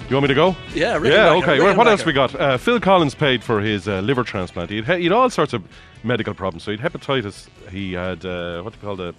You 0.08 0.14
want 0.14 0.22
me 0.22 0.28
to 0.28 0.34
go? 0.34 0.56
Yeah, 0.72 0.98
Rickenbacker, 0.98 1.10
yeah. 1.10 1.34
Okay. 1.34 1.58
Well, 1.60 1.76
what 1.76 1.88
else 1.88 2.04
we 2.04 2.12
got? 2.12 2.32
Uh, 2.34 2.58
Phil 2.58 2.78
Collins 2.78 3.16
paid 3.16 3.42
for 3.42 3.60
his 3.60 3.88
uh, 3.88 4.00
liver 4.00 4.22
transplant. 4.22 4.70
He 4.70 4.80
had, 4.80 4.98
he 4.98 5.04
had 5.04 5.12
all 5.12 5.28
sorts 5.30 5.52
of 5.52 5.64
medical 6.04 6.32
problems. 6.32 6.62
So 6.62 6.70
he 6.70 6.76
had 6.76 6.92
hepatitis. 6.92 7.48
He 7.70 7.94
had 7.94 8.24
uh, 8.24 8.62
what 8.62 8.72
do 8.72 8.78
you 8.78 8.86
call 8.86 8.94
the 8.94 9.14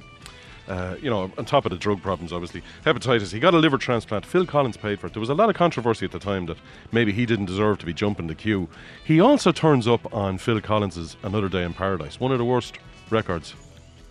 uh, 0.68 0.96
you 1.02 1.10
know, 1.10 1.32
on 1.38 1.46
top 1.46 1.66
of 1.66 1.72
the 1.72 1.78
drug 1.78 2.02
problems, 2.02 2.34
obviously, 2.34 2.62
hepatitis. 2.86 3.32
He 3.32 3.40
got 3.40 3.54
a 3.54 3.58
liver 3.58 3.78
transplant. 3.78 4.26
Phil 4.26 4.46
Collins 4.46 4.78
paid 4.78 5.00
for 5.00 5.08
it. 5.08 5.14
There 5.14 5.20
was 5.20 5.30
a 5.30 5.34
lot 5.34 5.50
of 5.50 5.56
controversy 5.56 6.06
at 6.06 6.12
the 6.12 6.20
time 6.20 6.46
that 6.48 6.58
maybe 6.92 7.12
he 7.12 7.26
didn't 7.26 7.46
deserve 7.46 7.80
to 7.80 7.86
be 7.86 7.94
jumping 7.94 8.28
the 8.28 8.36
queue. 8.36 8.68
He 9.04 9.20
also 9.20 9.52
turns 9.52 9.88
up 9.88 10.14
on 10.14 10.38
Phil 10.38 10.62
Collins's 10.62 11.16
"Another 11.24 11.50
Day 11.50 11.64
in 11.64 11.74
Paradise," 11.74 12.20
one 12.20 12.32
of 12.32 12.38
the 12.38 12.46
worst 12.46 12.78
records, 13.10 13.56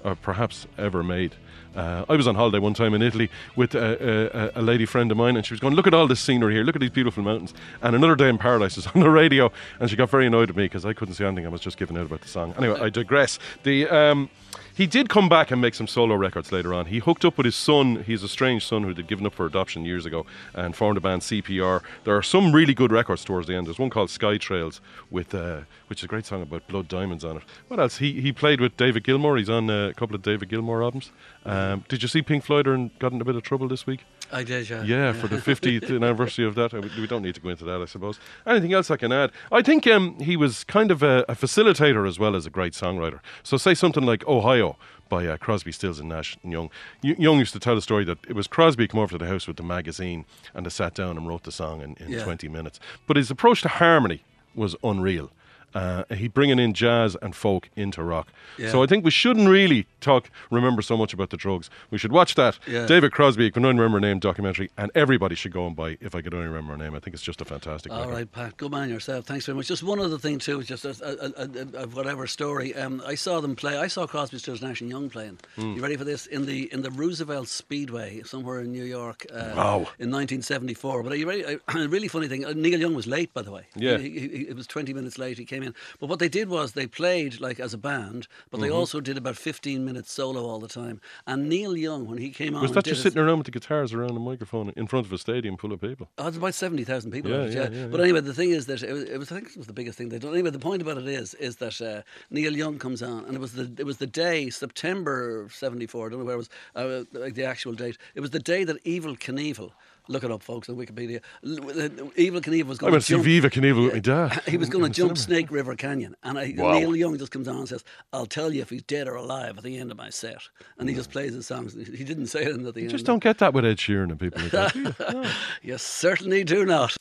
uh, 0.05 0.15
perhaps 0.23 0.67
ever 0.79 1.03
made. 1.03 1.35
Uh, 1.75 2.07
I 2.09 2.17
was 2.17 2.27
on 2.27 2.35
holiday 2.35 2.59
one 2.59 2.73
time 2.73 2.95
in 2.95 3.03
Italy 3.03 3.31
with 3.55 3.75
a, 3.75 4.53
a, 4.57 4.61
a 4.61 4.63
lady 4.63 4.87
friend 4.87 5.11
of 5.11 5.19
mine, 5.19 5.37
and 5.37 5.45
she 5.45 5.53
was 5.53 5.61
going, 5.61 5.75
"Look 5.75 5.87
at 5.87 5.93
all 5.93 6.07
this 6.07 6.21
scenery 6.21 6.55
here. 6.55 6.65
Look 6.65 6.75
at 6.75 6.81
these 6.81 6.91
beautiful 6.91 7.23
mountains." 7.23 7.53
And 7.83 7.95
"Another 7.95 8.17
Day 8.17 8.31
in 8.31 8.39
Paradise" 8.39 8.79
is 8.79 8.87
on 8.95 9.01
the 9.01 9.11
radio, 9.11 9.53
and 9.79 9.91
she 9.91 9.97
got 9.97 10.09
very 10.09 10.27
annoyed 10.27 10.49
at 10.49 10.57
me 10.57 10.65
because 10.65 10.87
I 10.87 10.95
couldn't 10.95 11.15
see 11.15 11.25
anything. 11.25 11.45
I 11.45 11.51
was 11.51 11.61
just 11.61 11.77
giving 11.77 11.99
out 11.99 12.07
about 12.07 12.23
the 12.23 12.29
song. 12.29 12.55
Anyway, 12.57 12.81
I 12.81 12.89
digress. 12.89 13.39
The 13.65 13.89
um, 13.89 14.31
he 14.77 14.87
did 14.87 15.09
come 15.09 15.29
back 15.29 15.51
and 15.51 15.61
make 15.61 15.75
some 15.75 15.87
solo 15.87 16.15
records 16.15 16.53
later 16.53 16.75
on. 16.75 16.87
He 16.87 16.99
hooked 16.99 17.25
up 17.25 17.39
with 17.39 17.47
his 17.47 17.57
son. 17.57 18.05
He's 18.05 18.23
a 18.23 18.29
strange 18.29 18.67
son 18.67 18.83
who 18.83 18.89
had 18.89 19.07
given 19.07 19.25
up 19.25 19.33
for 19.33 19.47
adoption 19.47 19.87
years 19.87 20.05
ago 20.05 20.27
and 20.55 20.77
formed 20.77 20.99
a 20.99 21.01
band 21.01 21.23
CPR. 21.23 21.81
There 22.05 22.15
are 22.15 22.23
some 22.23 22.53
really 22.53 22.75
good 22.75 22.93
records 22.93 23.25
towards 23.25 23.47
the 23.47 23.55
end. 23.55 23.67
There's 23.67 23.79
one 23.79 23.89
called 23.89 24.11
Sky 24.11 24.37
Trails 24.37 24.83
with 25.11 25.35
uh, 25.35 25.61
which 25.87 26.01
is 26.01 26.05
a 26.05 26.09
great 26.09 26.27
song 26.27 26.43
about 26.43 26.67
blood 26.69 26.89
diamonds 26.89 27.25
on 27.25 27.39
it. 27.39 27.43
What 27.69 27.81
else? 27.81 27.97
He 27.97 28.21
he 28.21 28.33
played 28.33 28.61
with 28.61 28.77
David 28.77 29.05
Gilmour. 29.05 29.39
He's 29.39 29.49
on 29.49 29.71
uh, 29.71 29.89
a 29.89 29.95
couple 29.95 30.15
of 30.15 30.21
David 30.21 30.51
Gilmour 30.51 30.83
albums. 30.83 31.11
Um, 31.47 31.85
did 31.89 32.03
you 32.03 32.09
see 32.09 32.21
Pink 32.21 32.45
Floyd 32.45 32.67
in, 32.67 32.91
got 32.99 33.13
in 33.13 33.21
a 33.21 33.25
bit 33.25 33.37
of 33.37 33.43
trouble 33.43 33.69
this 33.69 33.87
week? 33.87 34.05
I 34.33 34.43
did, 34.43 34.69
yeah. 34.69 34.83
Yeah, 34.83 35.13
for 35.13 35.29
the 35.29 35.37
50th 35.55 35.89
anniversary 35.95 36.45
of 36.47 36.55
that. 36.57 36.75
Uh, 36.75 36.81
We 36.81 37.03
we 37.03 37.07
don't 37.07 37.23
need 37.23 37.35
to 37.37 37.41
go 37.41 37.49
into 37.51 37.65
that, 37.65 37.81
I 37.81 37.85
suppose. 37.87 38.19
Anything 38.47 38.73
else 38.73 38.91
I 38.91 38.97
can 38.97 39.13
add? 39.13 39.31
I 39.53 39.63
think 39.63 39.87
um, 39.87 40.19
he 40.21 40.37
was 40.37 40.65
kind 40.65 40.91
of 40.91 41.03
a, 41.03 41.25
a 41.29 41.35
facilitator 41.35 42.07
as 42.09 42.19
well 42.19 42.35
as 42.37 42.47
a 42.47 42.51
great 42.51 42.73
songwriter. 42.73 43.21
So, 43.43 43.57
say 43.57 43.75
something 43.75 44.05
like 44.05 44.27
Ohio 44.27 44.77
by 45.09 45.27
uh, 45.27 45.37
Crosby, 45.37 45.71
Stills, 45.73 46.01
and 46.01 46.09
Nash 46.09 46.37
and 46.43 46.51
Young. 46.53 46.71
Y- 47.05 47.15
Young 47.19 47.39
used 47.39 47.53
to 47.53 47.61
tell 47.61 47.77
the 47.77 47.83
story 47.83 48.05
that 48.05 48.19
it 48.29 48.35
was 48.35 48.47
Crosby 48.49 48.89
come 48.89 48.99
over 49.01 49.13
to 49.13 49.19
the 49.19 49.29
house 49.31 49.47
with 49.47 49.57
the 49.57 49.63
magazine 49.63 50.25
and 50.55 50.67
they 50.67 50.71
sat 50.71 50.95
down 50.95 51.17
and 51.17 51.29
wrote 51.29 51.45
the 51.45 51.53
song 51.53 51.81
in, 51.81 51.95
in 52.01 52.11
Yeah. 52.11 52.25
20 52.25 52.49
minutes. 52.49 52.81
But 53.07 53.17
his 53.17 53.31
approach 53.31 53.63
to 53.63 53.69
harmony 53.69 54.25
was 54.57 54.75
unreal. 54.83 55.31
Uh, 55.77 56.05
he'd 56.15 56.33
bringing 56.33 56.59
in 56.59 56.73
jazz 56.73 57.17
and 57.21 57.35
folk 57.35 57.69
into 57.77 58.03
rock. 58.03 58.29
Yeah. 58.57 58.71
So 58.71 58.83
I 58.83 58.87
think 58.87 59.05
we 59.05 59.11
shouldn't 59.11 59.49
really 59.49 59.87
talk, 60.01 60.31
remember 60.51 60.81
so 60.83 60.97
much 60.97 61.13
about 61.13 61.29
the 61.31 61.37
drugs. 61.37 61.69
We 61.91 61.99
should 61.99 62.13
watch 62.13 62.35
that 62.37 62.59
Yeah. 62.67 62.87
David 62.87 63.13
Crosby, 63.13 63.51
Can 63.51 63.65
I 63.65 63.69
Remember 63.69 63.97
Her 63.97 64.01
Name 64.01 64.19
documentary, 64.19 64.71
and 64.79 64.91
everybody 64.95 65.35
should 65.35 65.53
go 65.53 65.67
and 65.67 65.77
buy 65.77 65.99
If 66.01 66.15
I 66.15 66.23
Could 66.23 66.33
Only 66.33 66.47
Remember 66.47 66.73
Her 66.73 66.79
Name. 66.79 66.95
I 66.95 67.01
think 67.01 67.13
it's 67.15 67.23
just 67.23 67.41
a 67.41 67.45
fantastic 67.45 67.93
All 67.93 67.99
record. 68.01 68.15
right, 68.15 68.33
Pat. 68.33 68.57
Good 68.57 68.71
man 68.73 68.89
yourself. 68.89 69.27
Thanks 69.27 69.45
very 69.47 69.57
much. 69.57 69.67
Just 69.69 69.83
one 69.83 70.01
other 70.01 70.19
thing 70.19 70.39
too, 70.39 70.63
just 70.63 70.85
a, 70.87 70.95
a, 71.03 71.43
a, 71.43 71.83
a, 71.83 71.87
whatever 71.89 72.27
story. 72.27 72.75
Um, 72.75 73.03
I 73.07 73.15
saw 73.15 73.41
them 73.41 73.55
play. 73.55 73.77
I 73.77 73.89
saw 73.89 74.07
Crosby, 74.07 74.39
Stills, 74.39 74.63
Nash 74.63 74.81
and 74.81 74.89
Young 74.91 75.11
playing. 75.11 75.39
Hmm. 75.57 75.75
You 75.75 75.83
ready 75.83 75.97
for 75.97 76.05
this? 76.05 76.27
In 76.27 76.47
the 76.47 76.73
in 76.73 76.81
the 76.83 76.91
Roosevelt 76.91 77.49
Speedway 77.49 78.23
somewhere 78.25 78.61
in 78.61 78.73
New 78.73 78.85
York. 78.85 79.27
Uh, 79.33 79.53
Wow. 79.57 79.77
In 79.99 80.11
1974. 80.11 81.03
But 81.03 81.13
are 81.13 81.17
you 81.17 81.29
ready? 81.29 81.43
A 81.43 81.59
really 81.89 82.09
funny 82.09 82.29
thing. 82.29 82.45
Uh, 82.45 82.53
Neil 82.55 82.81
Young 82.81 82.95
was 82.95 83.07
late, 83.07 83.33
by 83.35 83.43
the 83.43 83.51
way. 83.53 83.67
Yeah. 83.75 83.99
He, 83.99 84.11
he, 84.11 84.29
he, 84.29 84.39
it 84.49 84.57
was 84.57 84.67
20 84.67 84.93
minutes 84.95 85.19
late. 85.19 85.39
He 85.39 85.45
came 85.45 85.63
in. 85.67 85.75
But 86.01 86.09
what 86.09 86.19
they 86.19 86.29
did 86.29 86.49
was 86.49 86.73
they 86.73 86.87
played 86.87 87.41
like 87.41 87.61
as 87.61 87.75
a 87.75 87.79
band, 87.79 88.29
but 88.51 88.61
they 88.61 88.71
also 88.71 89.01
did 89.01 89.19
about 89.19 89.37
15 89.37 89.85
minutes 89.85 90.13
solo 90.13 90.47
all 90.47 90.59
the 90.59 90.69
time. 90.69 91.01
And 91.27 91.49
Neil 91.49 91.77
Young, 91.77 92.07
when 92.07 92.19
he 92.19 92.31
came 92.31 92.55
on, 92.55 92.63
Was 92.63 92.73
that 92.73 92.85
just 92.85 93.03
sitting 93.03 93.19
around 93.19 93.39
with 93.39 93.47
the 93.47 93.51
guitars 93.51 93.93
around 93.93 94.15
the 94.15 94.21
microphone 94.21 94.73
in 94.77 94.87
front 94.87 95.07
of 95.07 95.13
a 95.13 95.19
stadium 95.19 95.57
full 95.57 95.73
of 95.73 95.81
people? 95.81 96.09
Oh, 96.19 96.29
it's 96.29 96.37
about 96.37 96.55
seventy 96.55 96.85
thousand 96.85 97.11
people. 97.11 97.31
Yeah, 97.31 97.43
it, 97.43 97.53
yeah, 97.53 97.63
yeah, 97.63 97.81
yeah, 97.81 97.87
But 97.87 98.01
anyway, 98.01 98.21
the 98.21 98.35
thing 98.35 98.51
is 98.51 98.67
that 98.67 98.83
it 98.83 98.93
was, 98.93 99.05
it 99.05 99.19
was. 99.19 99.33
I 99.33 99.37
think 99.37 99.51
it 99.51 99.57
was 99.57 99.67
the 99.67 99.73
biggest 99.73 99.99
thing 99.99 100.09
they 100.09 100.19
done. 100.19 100.33
Anyway, 100.33 100.51
the 100.51 100.59
point 100.59 100.83
about 100.83 100.99
it 100.99 101.07
is, 101.09 101.35
is 101.35 101.57
that 101.57 101.81
uh, 101.81 102.03
Neil 102.31 102.57
Young 102.57 102.79
comes 102.79 103.03
on, 103.03 103.25
and 103.25 103.35
it 103.35 103.41
was 103.41 103.53
the 103.53 103.73
it 103.79 103.85
was 103.87 103.99
the 103.99 104.07
day 104.07 104.51
September 104.51 105.49
'74. 105.53 106.07
I 106.07 106.11
don't 106.11 106.19
know 106.21 106.25
where 106.25 106.35
it 106.35 106.39
was, 106.39 106.51
uh, 106.75 107.05
like 107.13 107.35
the 107.35 107.45
actual 107.45 107.73
date. 107.73 107.99
It 108.15 108.21
was 108.21 108.31
the 108.31 108.39
day 108.41 108.65
that 108.65 108.83
Evel 108.85 109.19
Knievel. 109.19 109.73
Look 110.09 110.23
it 110.25 110.31
up, 110.31 110.43
folks, 110.43 110.69
on 110.69 110.77
Wikipedia. 110.77 111.21
L- 111.45 111.51
Evel 111.59 112.41
Knievel 112.41 112.65
was 112.67 112.79
I 112.79 112.81
going 112.83 112.93
went 112.93 113.05
to 113.05 113.07
to 113.07 113.07
see 113.07 113.15
jump. 113.15 113.25
Viva 113.25 113.51
Knievel 113.51 113.85
with 113.85 113.93
my 113.95 113.99
dad. 113.99 114.43
He 114.49 114.57
was 114.57 114.69
going 114.69 114.85
to 114.85 114.91
jump 114.91 115.17
cinema. 115.19 115.41
Snake 115.41 115.51
River 115.51 115.75
Canyon, 115.75 116.15
and 116.23 116.39
I, 116.39 116.55
Wow. 116.57 116.79
Neil 116.79 116.95
Young 116.97 117.19
just 117.19 117.33
comes 117.33 117.49
on 117.49 117.57
and 117.57 117.69
says, 117.69 117.83
"I'll 118.13 118.27
tell 118.27 118.53
you 118.53 118.63
if 118.63 118.71
he's 118.71 118.83
dead 118.83 119.09
or 119.09 119.17
alive 119.17 119.59
at 119.59 119.65
the 119.65 119.77
end 119.79 119.91
of 119.91 119.97
my 119.97 120.11
set." 120.11 120.39
And 120.79 120.89
he 120.89 120.95
just 120.95 121.11
plays 121.11 121.35
his 121.35 121.47
songs. 121.47 121.75
He 121.75 122.05
didn't 122.05 122.27
say 122.29 122.45
anything 122.45 122.67
at 122.67 122.75
the 122.75 122.81
You 122.81 122.87
end. 122.87 122.91
just 122.93 123.07
don't 123.07 123.23
get 123.23 123.39
that 123.39 123.53
with 123.55 123.65
Ed 123.65 123.79
Sheeran 123.79 124.11
and 124.11 124.21
people 124.21 124.43
like 124.43 124.51
that. 124.53 124.73
do 124.73 124.81
you? 124.83 124.95
No. 125.23 125.31
You 125.63 125.79
certainly 125.79 126.45
do 126.45 126.65
not. 126.65 126.97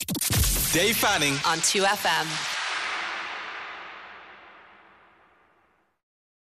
Dave 0.74 0.98
Fanning. 0.98 1.34
on 1.46 1.60
2FM. 1.60 2.65